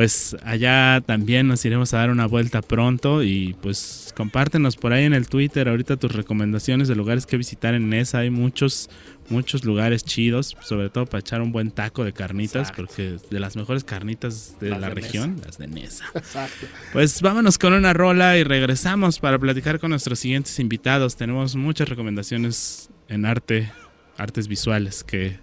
[0.00, 5.04] pues allá también nos iremos a dar una vuelta pronto y pues compártenos por ahí
[5.04, 8.20] en el Twitter ahorita tus recomendaciones de lugares que visitar en Nesa.
[8.20, 8.88] Hay muchos,
[9.28, 13.56] muchos lugares chidos, sobre todo para echar un buen taco de carnitas, porque de las
[13.56, 16.06] mejores carnitas de la región, las de Nesa.
[16.14, 16.66] Exacto.
[16.94, 21.16] Pues vámonos con una rola y regresamos para platicar con nuestros siguientes invitados.
[21.16, 23.70] Tenemos muchas recomendaciones en arte,
[24.16, 25.36] artes visuales que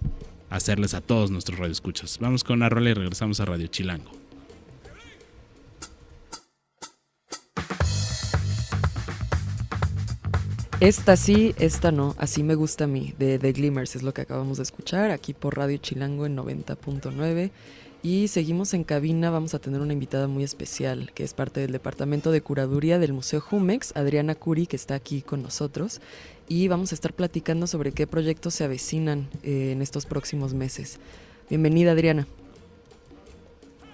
[0.49, 2.17] hacerles a todos nuestros radioescuchas.
[2.19, 4.16] Vamos con una rola y regresamos a Radio Chilango.
[10.79, 14.21] Esta sí, esta no, así me gusta a mí, de The Glimmers, es lo que
[14.21, 17.49] acabamos de escuchar aquí por Radio Chilango en 90.9.
[18.03, 21.71] Y seguimos en cabina, vamos a tener una invitada muy especial, que es parte del
[21.71, 25.99] Departamento de Curaduría del Museo Jumex, Adriana Curi, que está aquí con nosotros.
[26.47, 30.99] Y vamos a estar platicando sobre qué proyectos se avecinan eh, en estos próximos meses.
[31.49, 32.27] Bienvenida, Adriana.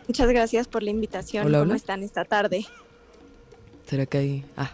[0.06, 1.50] Muchas gracias por la invitación.
[1.50, 2.66] ¿Cómo están esta tarde?
[3.88, 4.46] ¿Será que hay...?
[4.58, 4.74] Ah,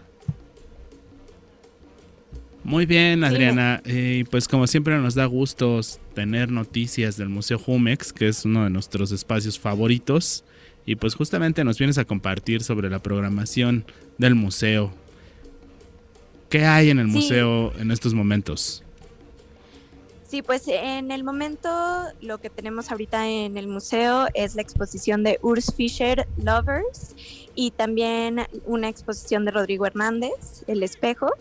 [2.64, 3.82] muy bien, Adriana.
[3.86, 5.80] Y pues como siempre nos da gusto
[6.14, 10.44] tener noticias del Museo Jumex, que es uno de nuestros espacios favoritos.
[10.86, 13.86] Y pues justamente nos vienes a compartir sobre la programación
[14.18, 14.92] del museo.
[16.50, 18.84] ¿Qué hay en el museo en estos momentos?
[20.28, 21.70] Sí, pues en el momento
[22.22, 27.16] lo que tenemos ahorita en el museo es la exposición de Urs Fischer Lovers
[27.60, 31.34] y también una exposición de Rodrigo Hernández, El Espejo.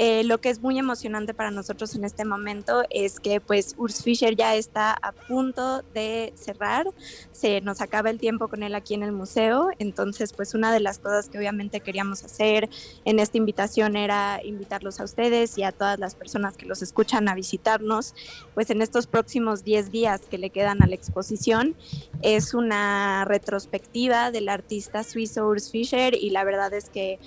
[0.00, 4.04] Eh, lo que es muy emocionante para nosotros en este momento es que pues Urs
[4.04, 6.86] Fischer ya está a punto de cerrar,
[7.32, 10.78] se nos acaba el tiempo con él aquí en el museo, entonces pues una de
[10.78, 12.70] las cosas que obviamente queríamos hacer
[13.04, 17.28] en esta invitación era invitarlos a ustedes y a todas las personas que los escuchan
[17.28, 18.14] a visitarnos,
[18.54, 21.74] pues en estos próximos 10 días que le quedan a la exposición,
[22.22, 27.18] es una retrospectiva del artista suizo Urs Fischer y la verdad es que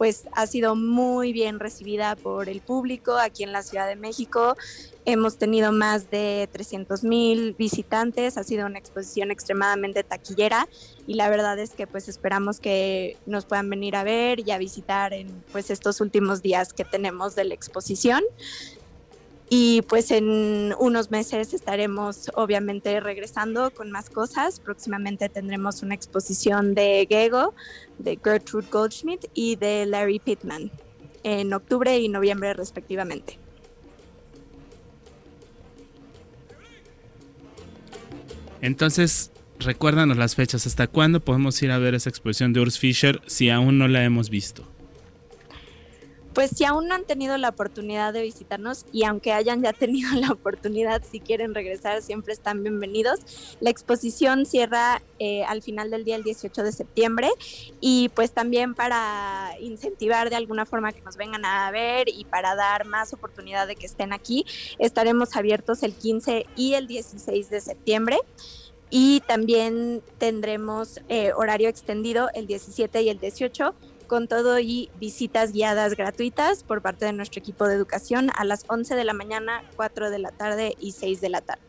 [0.00, 4.56] pues ha sido muy bien recibida por el público aquí en la Ciudad de México.
[5.04, 10.66] Hemos tenido más de 300 mil visitantes, ha sido una exposición extremadamente taquillera
[11.06, 14.56] y la verdad es que pues esperamos que nos puedan venir a ver y a
[14.56, 18.22] visitar en pues estos últimos días que tenemos de la exposición.
[19.52, 24.60] Y pues en unos meses estaremos obviamente regresando con más cosas.
[24.60, 27.52] Próximamente tendremos una exposición de Gego,
[27.98, 30.70] de Gertrude Goldschmidt y de Larry Pittman
[31.24, 33.40] en octubre y noviembre respectivamente.
[38.60, 40.68] Entonces, recuérdanos las fechas.
[40.68, 44.04] ¿Hasta cuándo podemos ir a ver esa exposición de Urs Fischer si aún no la
[44.04, 44.64] hemos visto?
[46.34, 50.10] Pues si aún no han tenido la oportunidad de visitarnos y aunque hayan ya tenido
[50.20, 53.56] la oportunidad, si quieren regresar, siempre están bienvenidos.
[53.60, 57.30] La exposición cierra eh, al final del día, el 18 de septiembre,
[57.80, 62.54] y pues también para incentivar de alguna forma que nos vengan a ver y para
[62.54, 64.44] dar más oportunidad de que estén aquí,
[64.78, 68.18] estaremos abiertos el 15 y el 16 de septiembre
[68.90, 73.74] y también tendremos eh, horario extendido el 17 y el 18
[74.10, 78.64] con todo y visitas guiadas gratuitas por parte de nuestro equipo de educación a las
[78.66, 81.62] 11 de la mañana, 4 de la tarde y 6 de la tarde.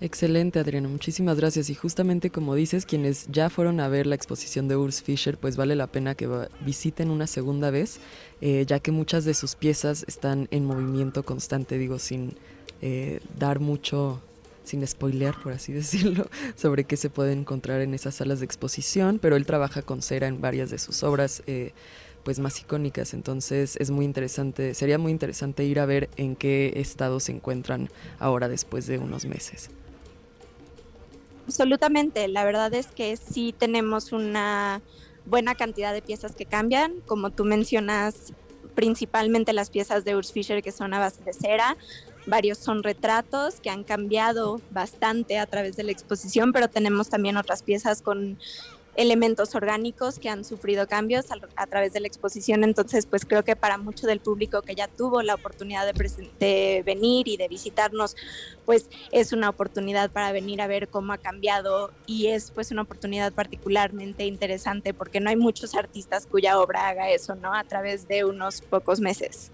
[0.00, 1.70] Excelente, Adriana, muchísimas gracias.
[1.70, 5.56] Y justamente como dices, quienes ya fueron a ver la exposición de Urs Fischer, pues
[5.56, 6.28] vale la pena que
[6.60, 7.98] visiten una segunda vez,
[8.40, 12.36] eh, ya que muchas de sus piezas están en movimiento constante, digo, sin
[12.80, 14.22] eh, dar mucho
[14.68, 19.18] sin spoilear, por así decirlo, sobre qué se puede encontrar en esas salas de exposición,
[19.20, 21.42] pero él trabaja con cera en varias de sus obras.
[21.46, 21.72] Eh,
[22.24, 26.74] pues más icónicas, entonces es muy interesante, sería muy interesante ir a ver en qué
[26.76, 29.70] estado se encuentran ahora después de unos meses.
[31.46, 34.82] Absolutamente, la verdad es que sí tenemos una
[35.24, 38.34] buena cantidad de piezas que cambian, como tú mencionas,
[38.74, 41.76] principalmente las piezas de Urs Fischer que son a base de cera,
[42.26, 47.36] varios son retratos que han cambiado bastante a través de la exposición, pero tenemos también
[47.36, 48.38] otras piezas con
[48.98, 52.64] elementos orgánicos que han sufrido cambios a, través de la exposición.
[52.64, 56.82] Entonces, pues creo que para mucho del público que ya tuvo la oportunidad de, de
[56.84, 58.16] venir y de visitarnos,
[58.66, 62.82] pues es una oportunidad para venir a ver cómo ha cambiado y es pues una
[62.82, 67.54] oportunidad particularmente interesante porque no hay muchos artistas cuya obra haga eso, ¿no?
[67.54, 69.52] A través de unos pocos meses.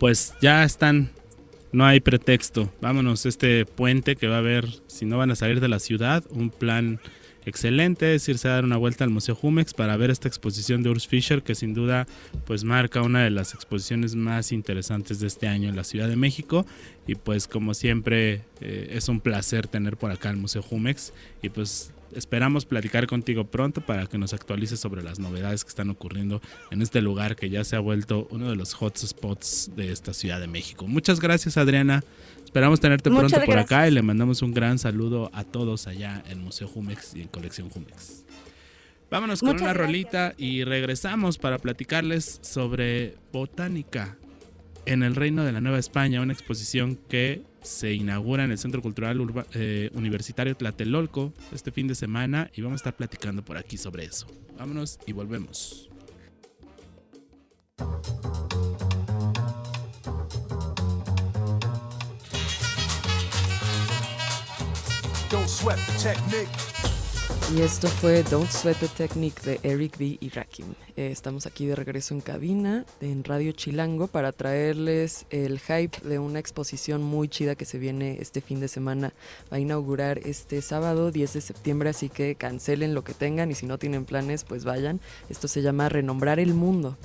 [0.00, 1.10] Pues ya están.
[1.72, 2.72] No hay pretexto.
[2.80, 6.24] Vámonos, este puente que va a haber, si no van a salir de la ciudad,
[6.30, 7.00] un plan
[7.44, 10.90] excelente es irse a dar una vuelta al Museo Jumex para ver esta exposición de
[10.90, 12.06] Urs Fischer que sin duda
[12.44, 16.16] pues marca una de las exposiciones más interesantes de este año en la Ciudad de
[16.16, 16.64] México.
[17.06, 21.12] Y pues como siempre eh, es un placer tener por acá el Museo Jumex.
[21.42, 25.90] Y pues Esperamos platicar contigo pronto para que nos actualices sobre las novedades que están
[25.90, 26.40] ocurriendo
[26.70, 30.40] en este lugar que ya se ha vuelto uno de los hotspots de esta Ciudad
[30.40, 30.86] de México.
[30.86, 32.02] Muchas gracias Adriana.
[32.44, 36.42] Esperamos tenerte pronto por acá y le mandamos un gran saludo a todos allá en
[36.42, 38.24] Museo Jumex y en Colección Jumex.
[39.10, 44.16] Vámonos con una rolita y regresamos para platicarles sobre botánica
[44.86, 48.82] en el Reino de la Nueva España, una exposición que se inaugura en el Centro
[48.82, 49.20] Cultural
[49.52, 54.04] eh, Universitario Tlatelolco este fin de semana y vamos a estar platicando por aquí sobre
[54.04, 54.26] eso.
[54.58, 55.90] Vámonos y volvemos.
[67.52, 70.18] Y esto fue Don't Sweat the Technique de Eric B.
[70.20, 70.66] y Rakim.
[70.96, 76.20] Eh, estamos aquí de regreso en cabina en Radio Chilango para traerles el hype de
[76.20, 79.12] una exposición muy chida que se viene este fin de semana.
[79.52, 83.56] Va a inaugurar este sábado 10 de septiembre, así que cancelen lo que tengan y
[83.56, 85.00] si no tienen planes, pues vayan.
[85.28, 86.96] Esto se llama Renombrar el Mundo.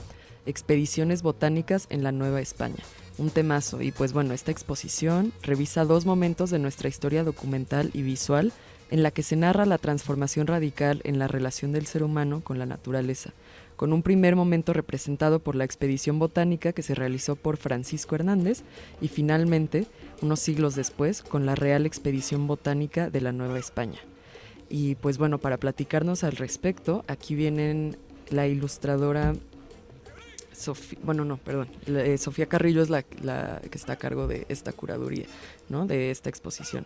[0.46, 2.84] Expediciones botánicas en la Nueva España
[3.18, 3.82] un temazo.
[3.82, 8.52] Y pues bueno, esta exposición revisa dos momentos de nuestra historia documental y visual
[8.92, 12.60] en la que se narra la transformación radical en la relación del ser humano con
[12.60, 13.32] la naturaleza,
[13.76, 18.64] con un primer momento representado por la expedición botánica que se realizó por Francisco Hernández
[19.02, 19.88] y finalmente,
[20.22, 24.00] unos siglos después, con la Real Expedición Botánica de la Nueva España.
[24.70, 27.98] Y pues bueno, para platicarnos al respecto, aquí vienen
[28.30, 29.34] la ilustradora
[30.56, 34.72] Sofía, bueno, no, perdón, eh, Sofía Carrillo es la, que está a cargo de esta
[34.74, 35.26] curaduría,
[35.70, 35.86] ¿no?
[35.86, 36.86] De esta exposición.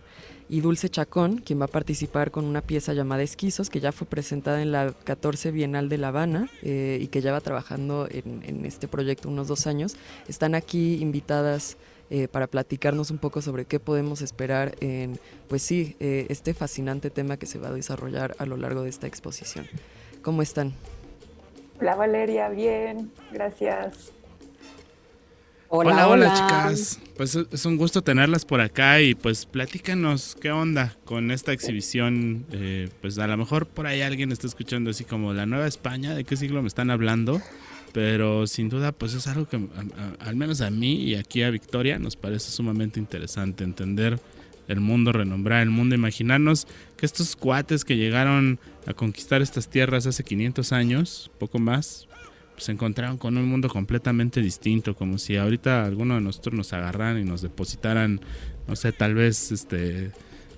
[0.50, 4.08] Y Dulce Chacón, quien va a participar con una pieza llamada Esquizos, que ya fue
[4.08, 8.66] presentada en la 14 Bienal de La Habana eh, y que ya va trabajando en,
[8.66, 9.96] este proyecto unos dos años.
[10.28, 11.78] Están aquí invitadas
[12.10, 17.38] eh, para platicarnos un poco sobre qué podemos esperar en, pues sí, este fascinante tema
[17.38, 19.68] que se va a desarrollar a lo largo de esta exposición.
[20.22, 20.74] ¿Cómo están?
[21.80, 24.12] Hola Valeria, bien, gracias.
[25.70, 27.00] Hola, hola, chicas.
[27.16, 32.46] Pues es un gusto tenerlas por acá y pues platícanos qué onda con esta exhibición.
[32.52, 36.16] Eh, pues a lo mejor por ahí alguien está escuchando así como la Nueva España,
[36.16, 37.42] ¿de qué siglo me están hablando?
[37.94, 39.60] Pero sin duda pues es algo que
[40.20, 44.20] al menos a mí y aquí a Victoria nos parece sumamente interesante entender
[44.70, 50.06] el mundo, renombrar el mundo, imaginarnos que estos cuates que llegaron a conquistar estas tierras
[50.06, 52.08] hace 500 años, poco más,
[52.54, 56.72] pues se encontraron con un mundo completamente distinto, como si ahorita alguno de nosotros nos
[56.74, 58.22] agarraran y nos depositaran,
[58.68, 60.12] no sé, tal vez este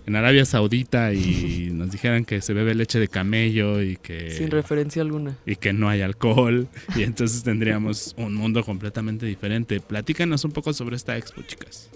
[0.07, 4.49] en Arabia Saudita y nos dijeran que se bebe leche de camello y que sin
[4.49, 9.79] referencia alguna y que no hay alcohol y entonces tendríamos un mundo completamente diferente.
[9.79, 11.89] Platícanos un poco sobre esta expo, chicas.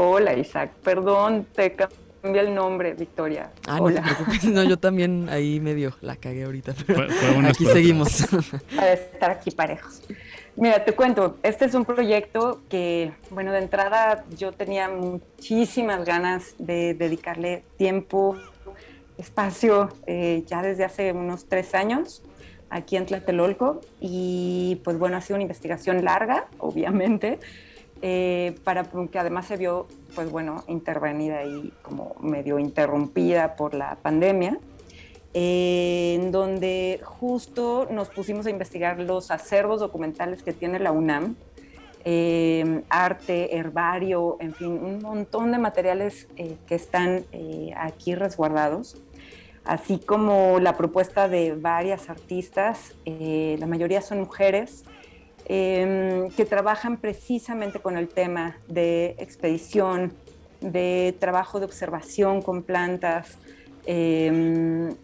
[0.00, 3.50] Hola Isaac, perdón, te cambié el nombre, Victoria.
[3.66, 7.08] Ah, no te preocupes, no, yo también ahí medio la cagué ahorita, pero
[7.48, 8.24] aquí seguimos.
[8.76, 10.02] Para estar aquí parejos.
[10.54, 16.54] Mira, te cuento, este es un proyecto que, bueno, de entrada yo tenía muchísimas ganas
[16.58, 18.36] de dedicarle tiempo,
[19.16, 22.22] espacio, eh, ya desde hace unos tres años
[22.70, 27.40] aquí en Tlatelolco y pues bueno, ha sido una investigación larga, obviamente,
[28.00, 33.96] eh, para que además se vio, pues bueno, intervenida y como medio interrumpida por la
[33.96, 34.58] pandemia,
[35.34, 41.36] eh, en donde justo nos pusimos a investigar los acervos documentales que tiene la UNAM,
[42.04, 47.24] eh, arte, herbario, en fin, un montón de materiales que están
[47.76, 48.96] aquí resguardados,
[49.64, 54.84] así como la propuesta de varias artistas, la mayoría son mujeres,
[55.50, 60.12] Em, que trabajan precisamente con el tema de expedición,
[60.60, 63.38] de trabajo de observación con plantas
[63.86, 64.94] em,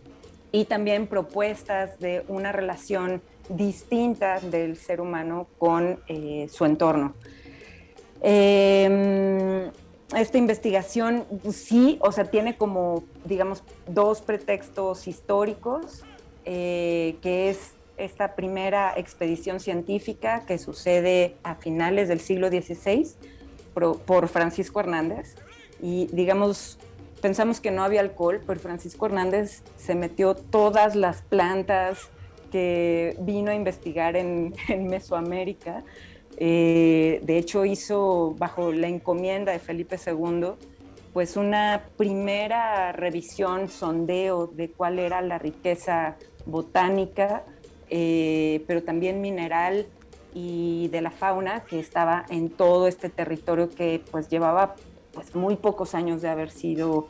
[0.53, 7.15] y también propuestas de una relación distinta del ser humano con eh, su entorno.
[8.21, 9.71] Em,
[10.15, 16.05] esta investigación pues, sí, o sea, tiene como, digamos, dos pretextos históricos,
[16.45, 23.07] eh, que es esta primera expedición científica que sucede a finales del siglo XVI
[23.73, 25.37] por, Francisco Hernández.
[25.81, 26.79] Y digamos,
[27.21, 32.11] pensamos que no había alcohol, pero Francisco Hernández se metió todas las plantas
[32.51, 34.55] que vino a investigar en,
[34.89, 35.85] Mesoamérica.
[36.37, 40.53] Eh, de hecho, hizo bajo la encomienda de Felipe II,
[41.13, 47.45] pues una primera revisión, sondeo de cuál era la riqueza botánica
[47.97, 49.87] eh, pero también mineral
[50.35, 54.75] y de la fauna que estaba en todo este territorio que pues llevaba
[55.13, 57.07] pues muy pocos años de haber sido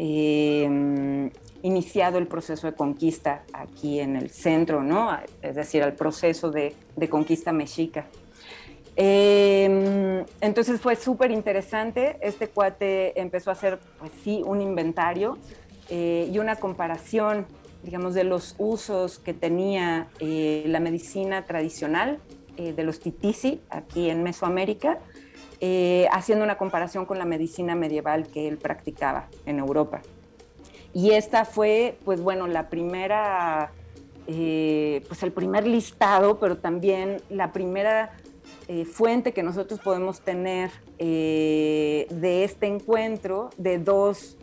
[0.00, 1.30] eh,
[1.62, 5.16] iniciado el proceso de conquista aquí en el centro, ¿no?
[5.40, 6.74] Es decir, el proceso de,
[7.08, 8.06] conquista mexica.
[8.96, 12.18] Eh, entonces fue súper interesante.
[12.20, 15.38] Este cuate empezó a hacer, pues sí, un inventario
[15.88, 17.46] y una comparación
[17.84, 22.18] digamos, de los usos que tenía eh, la medicina tradicional
[22.56, 24.98] eh, de los titisi aquí en Mesoamérica,
[25.60, 30.00] eh, haciendo una comparación con la medicina medieval que él practicaba en Europa.
[30.94, 33.72] Y esta fue, pues bueno, la primera,
[34.26, 38.12] pues el primer listado, pero también la primera
[38.92, 44.36] fuente que nosotros podemos tener de este encuentro de dos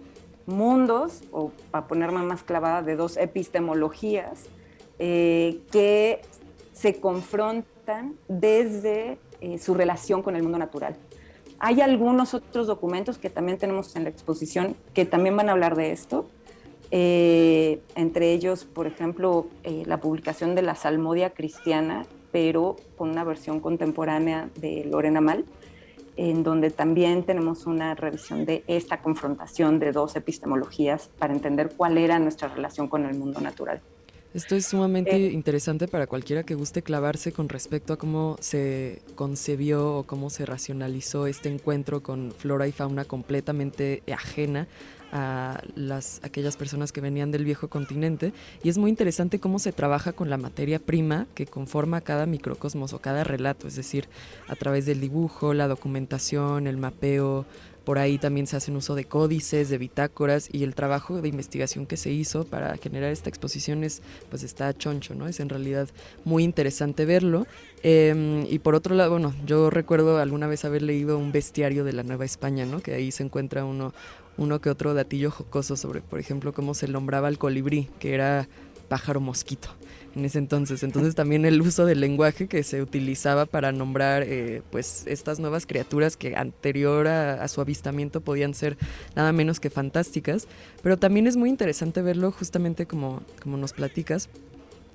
[0.45, 4.45] mundos, o para ponerme más clavada, de dos epistemologías
[4.99, 6.21] eh, que
[6.73, 10.95] se confrontan desde eh, su relación con el mundo natural.
[11.59, 15.75] Hay algunos otros documentos que también tenemos en la exposición que también van a hablar
[15.75, 16.27] de esto,
[16.89, 23.59] eh, entre ellos, por ejemplo, la publicación de la Salmodia Cristiana, pero con una versión
[23.59, 25.45] contemporánea de Lorena Mal
[26.17, 31.97] en donde también tenemos una revisión de esta confrontación de dos epistemologías para entender cuál
[31.97, 33.81] era nuestra relación con el mundo natural.
[34.33, 39.01] Esto es sumamente eh, interesante para cualquiera que guste clavarse con respecto a cómo se
[39.15, 44.67] concebió o cómo se racionalizó este encuentro con flora y fauna completamente ajena
[45.11, 48.33] a las, aquellas personas que venían del viejo continente
[48.63, 52.93] y es muy interesante cómo se trabaja con la materia prima que conforma cada microcosmos
[52.93, 54.07] o cada relato, es decir,
[54.47, 57.45] a través del dibujo, la documentación, el mapeo,
[57.83, 61.87] por ahí también se hacen uso de códices, de bitácoras y el trabajo de investigación
[61.87, 65.27] que se hizo para generar esta exposición es, pues está choncho, ¿no?
[65.27, 65.89] Es en realidad
[66.23, 67.47] muy interesante verlo.
[67.81, 71.93] Em, y por otro lado, bueno, yo recuerdo alguna vez haber leído un bestiario de
[71.93, 72.81] la Nueva España, ¿no?
[72.81, 73.93] Que ahí se encuentra uno,
[74.37, 78.47] uno que otro datillo jocoso sobre, por ejemplo, cómo se nombraba al colibrí, que era
[78.87, 79.69] pájaro mosquito
[80.15, 80.83] en ese entonces.
[80.83, 85.65] Entonces también el uso del lenguaje que se utilizaba para nombrar eh, pues estas nuevas
[85.65, 88.77] criaturas que anterior a, a, su avistamiento podían ser
[89.15, 90.47] nada menos que fantásticas.
[90.83, 94.29] Pero también es muy interesante verlo justamente como, como nos platicas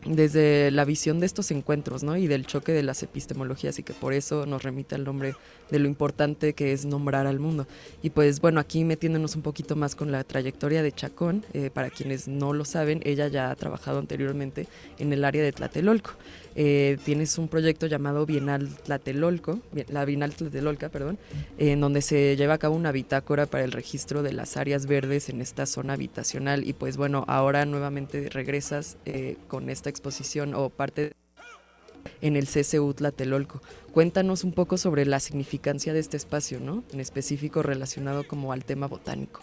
[0.08, 2.16] desde la visión de estos encuentros, ¿no?
[2.16, 5.34] Y del choque de las epistemologías y que por eso nos remite al nombre
[5.70, 7.66] de lo importante que es nombrar al mundo.
[8.02, 11.90] Y pues bueno, aquí metiéndonos un poquito más con la trayectoria de Chacón, eh, para
[11.90, 16.12] quienes no lo saben, ella ya ha trabajado anteriormente en el área de Tlatelolco.
[16.58, 21.18] Eh, tienes un proyecto llamado Bienal Tlatelolco, la Bienal Tlatelolca, perdón,
[21.58, 25.28] en donde se lleva a cabo una bitácora para el registro de las áreas verdes
[25.28, 26.66] en esta zona habitacional.
[26.66, 31.12] Y pues bueno, ahora nuevamente regresas eh, con esta exposición o parte
[32.22, 33.60] en el CCU Tlatelolco.
[33.92, 36.84] Cuéntanos un poco sobre la significancia de este espacio, ¿no?
[36.90, 39.42] En específico relacionado como al tema botánico.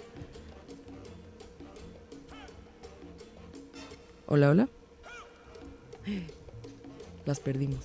[4.26, 4.68] Hola, hola
[7.26, 7.80] las perdimos.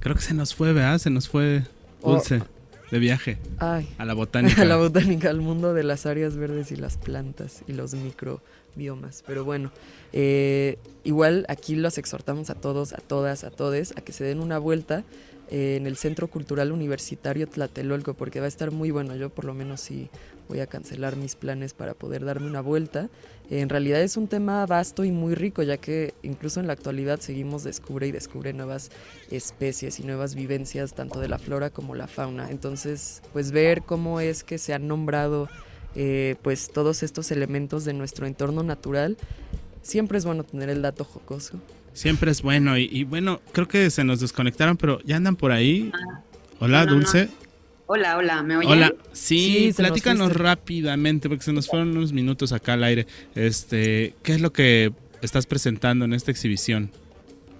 [0.00, 0.98] Creo que se nos fue, ¿verdad?
[0.98, 1.62] Se nos fue
[2.02, 2.42] Dulce
[2.90, 3.38] de viaje.
[3.58, 4.62] Ay, a la botánica.
[4.62, 9.24] A la botánica, al mundo de las áreas verdes y las plantas y los microbiomas.
[9.26, 9.72] Pero bueno,
[10.12, 14.40] eh, igual aquí los exhortamos a todos, a todas, a todes, a que se den
[14.40, 15.04] una vuelta
[15.50, 19.16] eh, en el Centro Cultural Universitario Tlatelolco, porque va a estar muy bueno.
[19.16, 20.10] Yo por lo menos sí
[20.48, 23.08] voy a cancelar mis planes para poder darme una vuelta.
[23.50, 27.20] En realidad es un tema vasto y muy rico, ya que incluso en la actualidad
[27.20, 28.90] seguimos descubre y descubre nuevas
[29.30, 32.50] especies y nuevas vivencias, tanto de la flora como la fauna.
[32.50, 35.48] Entonces, pues ver cómo es que se han nombrado
[35.94, 39.18] eh, pues todos estos elementos de nuestro entorno natural,
[39.82, 41.60] siempre es bueno tener el dato jocoso.
[41.92, 45.92] Siempre es bueno, y, bueno, creo que se nos desconectaron, pero ya andan por ahí.
[45.92, 46.22] Ah.
[46.58, 47.28] Hola, Dulce.
[47.94, 48.70] Hola, hola, ¿me oyen?
[48.70, 53.06] Hola, sí, platícanos rápidamente porque se nos fueron unos minutos acá al aire.
[53.34, 56.90] Este, ¿qué es lo que estás presentando en esta exhibición?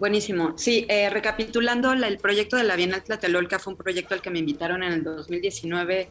[0.01, 0.55] Buenísimo.
[0.57, 4.39] Sí, eh, recapitulando, el proyecto de la Bienal Tlatelolca fue un proyecto al que me
[4.39, 6.09] invitaron en el 2019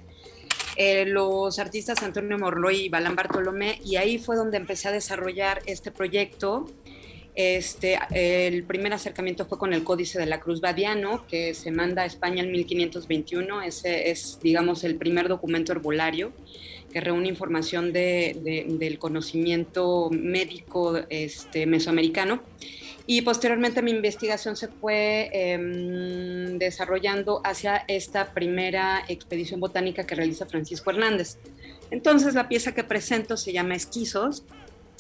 [0.76, 5.64] eh, los artistas Antonio Morloy y Balán Bartolomé, y ahí fue donde empecé a desarrollar
[5.66, 6.70] este proyecto.
[7.34, 12.04] Este, el primer acercamiento fue con el Códice de la Cruz Badiano, que se manda
[12.04, 13.62] a España en 1521.
[13.62, 16.34] Ese es, digamos, el primer documento herbolario
[16.92, 22.44] que reúne información del conocimiento médico este, mesoamericano.
[23.08, 30.46] Y posteriormente mi investigación se fue em, desarrollando hacia esta primera expedición botánica que realiza
[30.46, 31.38] Francisco Hernández.
[31.90, 34.44] Entonces la pieza que presento se llama Esquizos.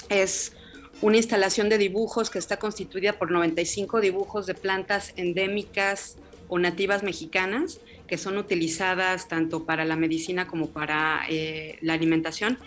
[0.10, 0.54] Es
[1.02, 7.02] una instalación de dibujos que está constituida por 95 dibujos de plantas endémicas o nativas
[7.02, 12.60] mexicanas que son utilizadas tanto para la medicina como para eh, la alimentación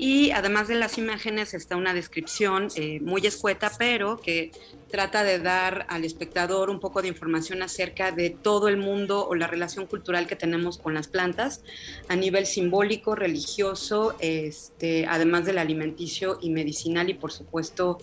[0.00, 4.50] y además de las imágenes está una descripción eh, muy escueta, pero que
[4.90, 9.34] trata de dar al espectador un poco de información acerca de todo el mundo o
[9.34, 11.62] la relación cultural que tenemos con las plantas
[12.08, 17.98] a nivel simbólico, religioso, este, además del alimenticio y medicinal y por supuesto,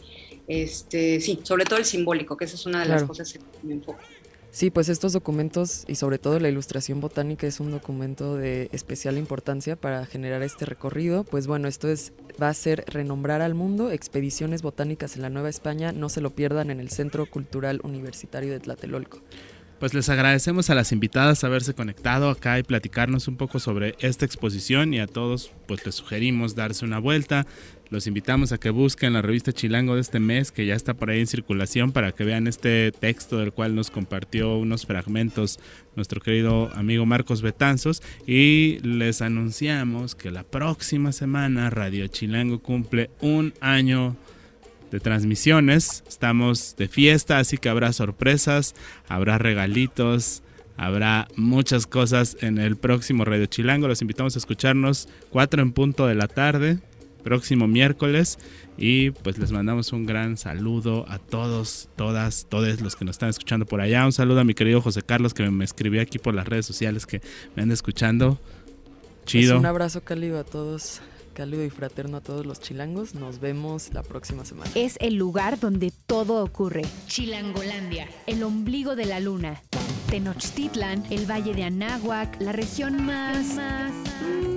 [0.48, 3.74] este, sí, sobre todo el simbólico, que esa es una de las cosas que me
[3.74, 3.98] enfoco.
[4.58, 9.20] Sí, pues estos documentos y sobre todo la ilustración botánica es un documento de especial
[9.20, 11.24] importancia para generar este recorrido.
[11.24, 15.50] Pues bueno, esto es va a ser renombrar al mundo expediciones botánicas en la Nueva
[15.50, 15.92] España.
[15.92, 19.22] No se lo pierdan en el Centro Cultural Universitario de Tlatelolco.
[19.80, 24.26] Pues les agradecemos a las invitadas haberse conectado acá y platicarnos un poco sobre esta
[24.26, 27.46] exposición y a todos pues les sugerimos darse una vuelta.
[27.90, 31.10] Los invitamos a que busquen la revista Chilango de este mes que ya está por
[31.10, 35.60] ahí en circulación para que vean este texto del cual nos compartió unos fragmentos
[35.96, 43.10] nuestro querido amigo Marcos Betanzos y les anunciamos que la próxima semana Radio Chilango cumple
[43.22, 44.18] un año
[44.92, 46.04] de transmisiones.
[46.08, 48.76] Estamos de fiesta, así que habrá sorpresas,
[49.08, 50.44] habrá regalitos,
[50.78, 53.88] habrá muchas cosas en el próximo Radio Chilango.
[53.88, 56.80] Los invitamos a escucharnos 4 en punto de la tarde,
[57.28, 58.40] próximo miércoles.
[58.78, 63.30] Y pues les mandamos un gran saludo a todos, todas, todos los que nos están
[63.30, 64.06] escuchando por allá.
[64.06, 67.06] Un saludo a mi querido José Carlos que me escribió aquí por las redes sociales
[67.06, 67.22] que
[67.56, 68.40] me anda escuchando.
[69.26, 69.60] Chido.
[69.60, 71.02] un abrazo cálido a todos
[71.34, 73.14] cálido y fraterno a todos los chilangos.
[73.14, 74.72] Nos vemos la próxima semana.
[74.74, 76.84] Es el lugar donde todo ocurre.
[77.08, 79.62] Chilangolandia, el ombligo de la luna.
[80.10, 83.54] Tenochtitlan, el valle de Anáhuac, la región más...
[83.54, 84.57] más con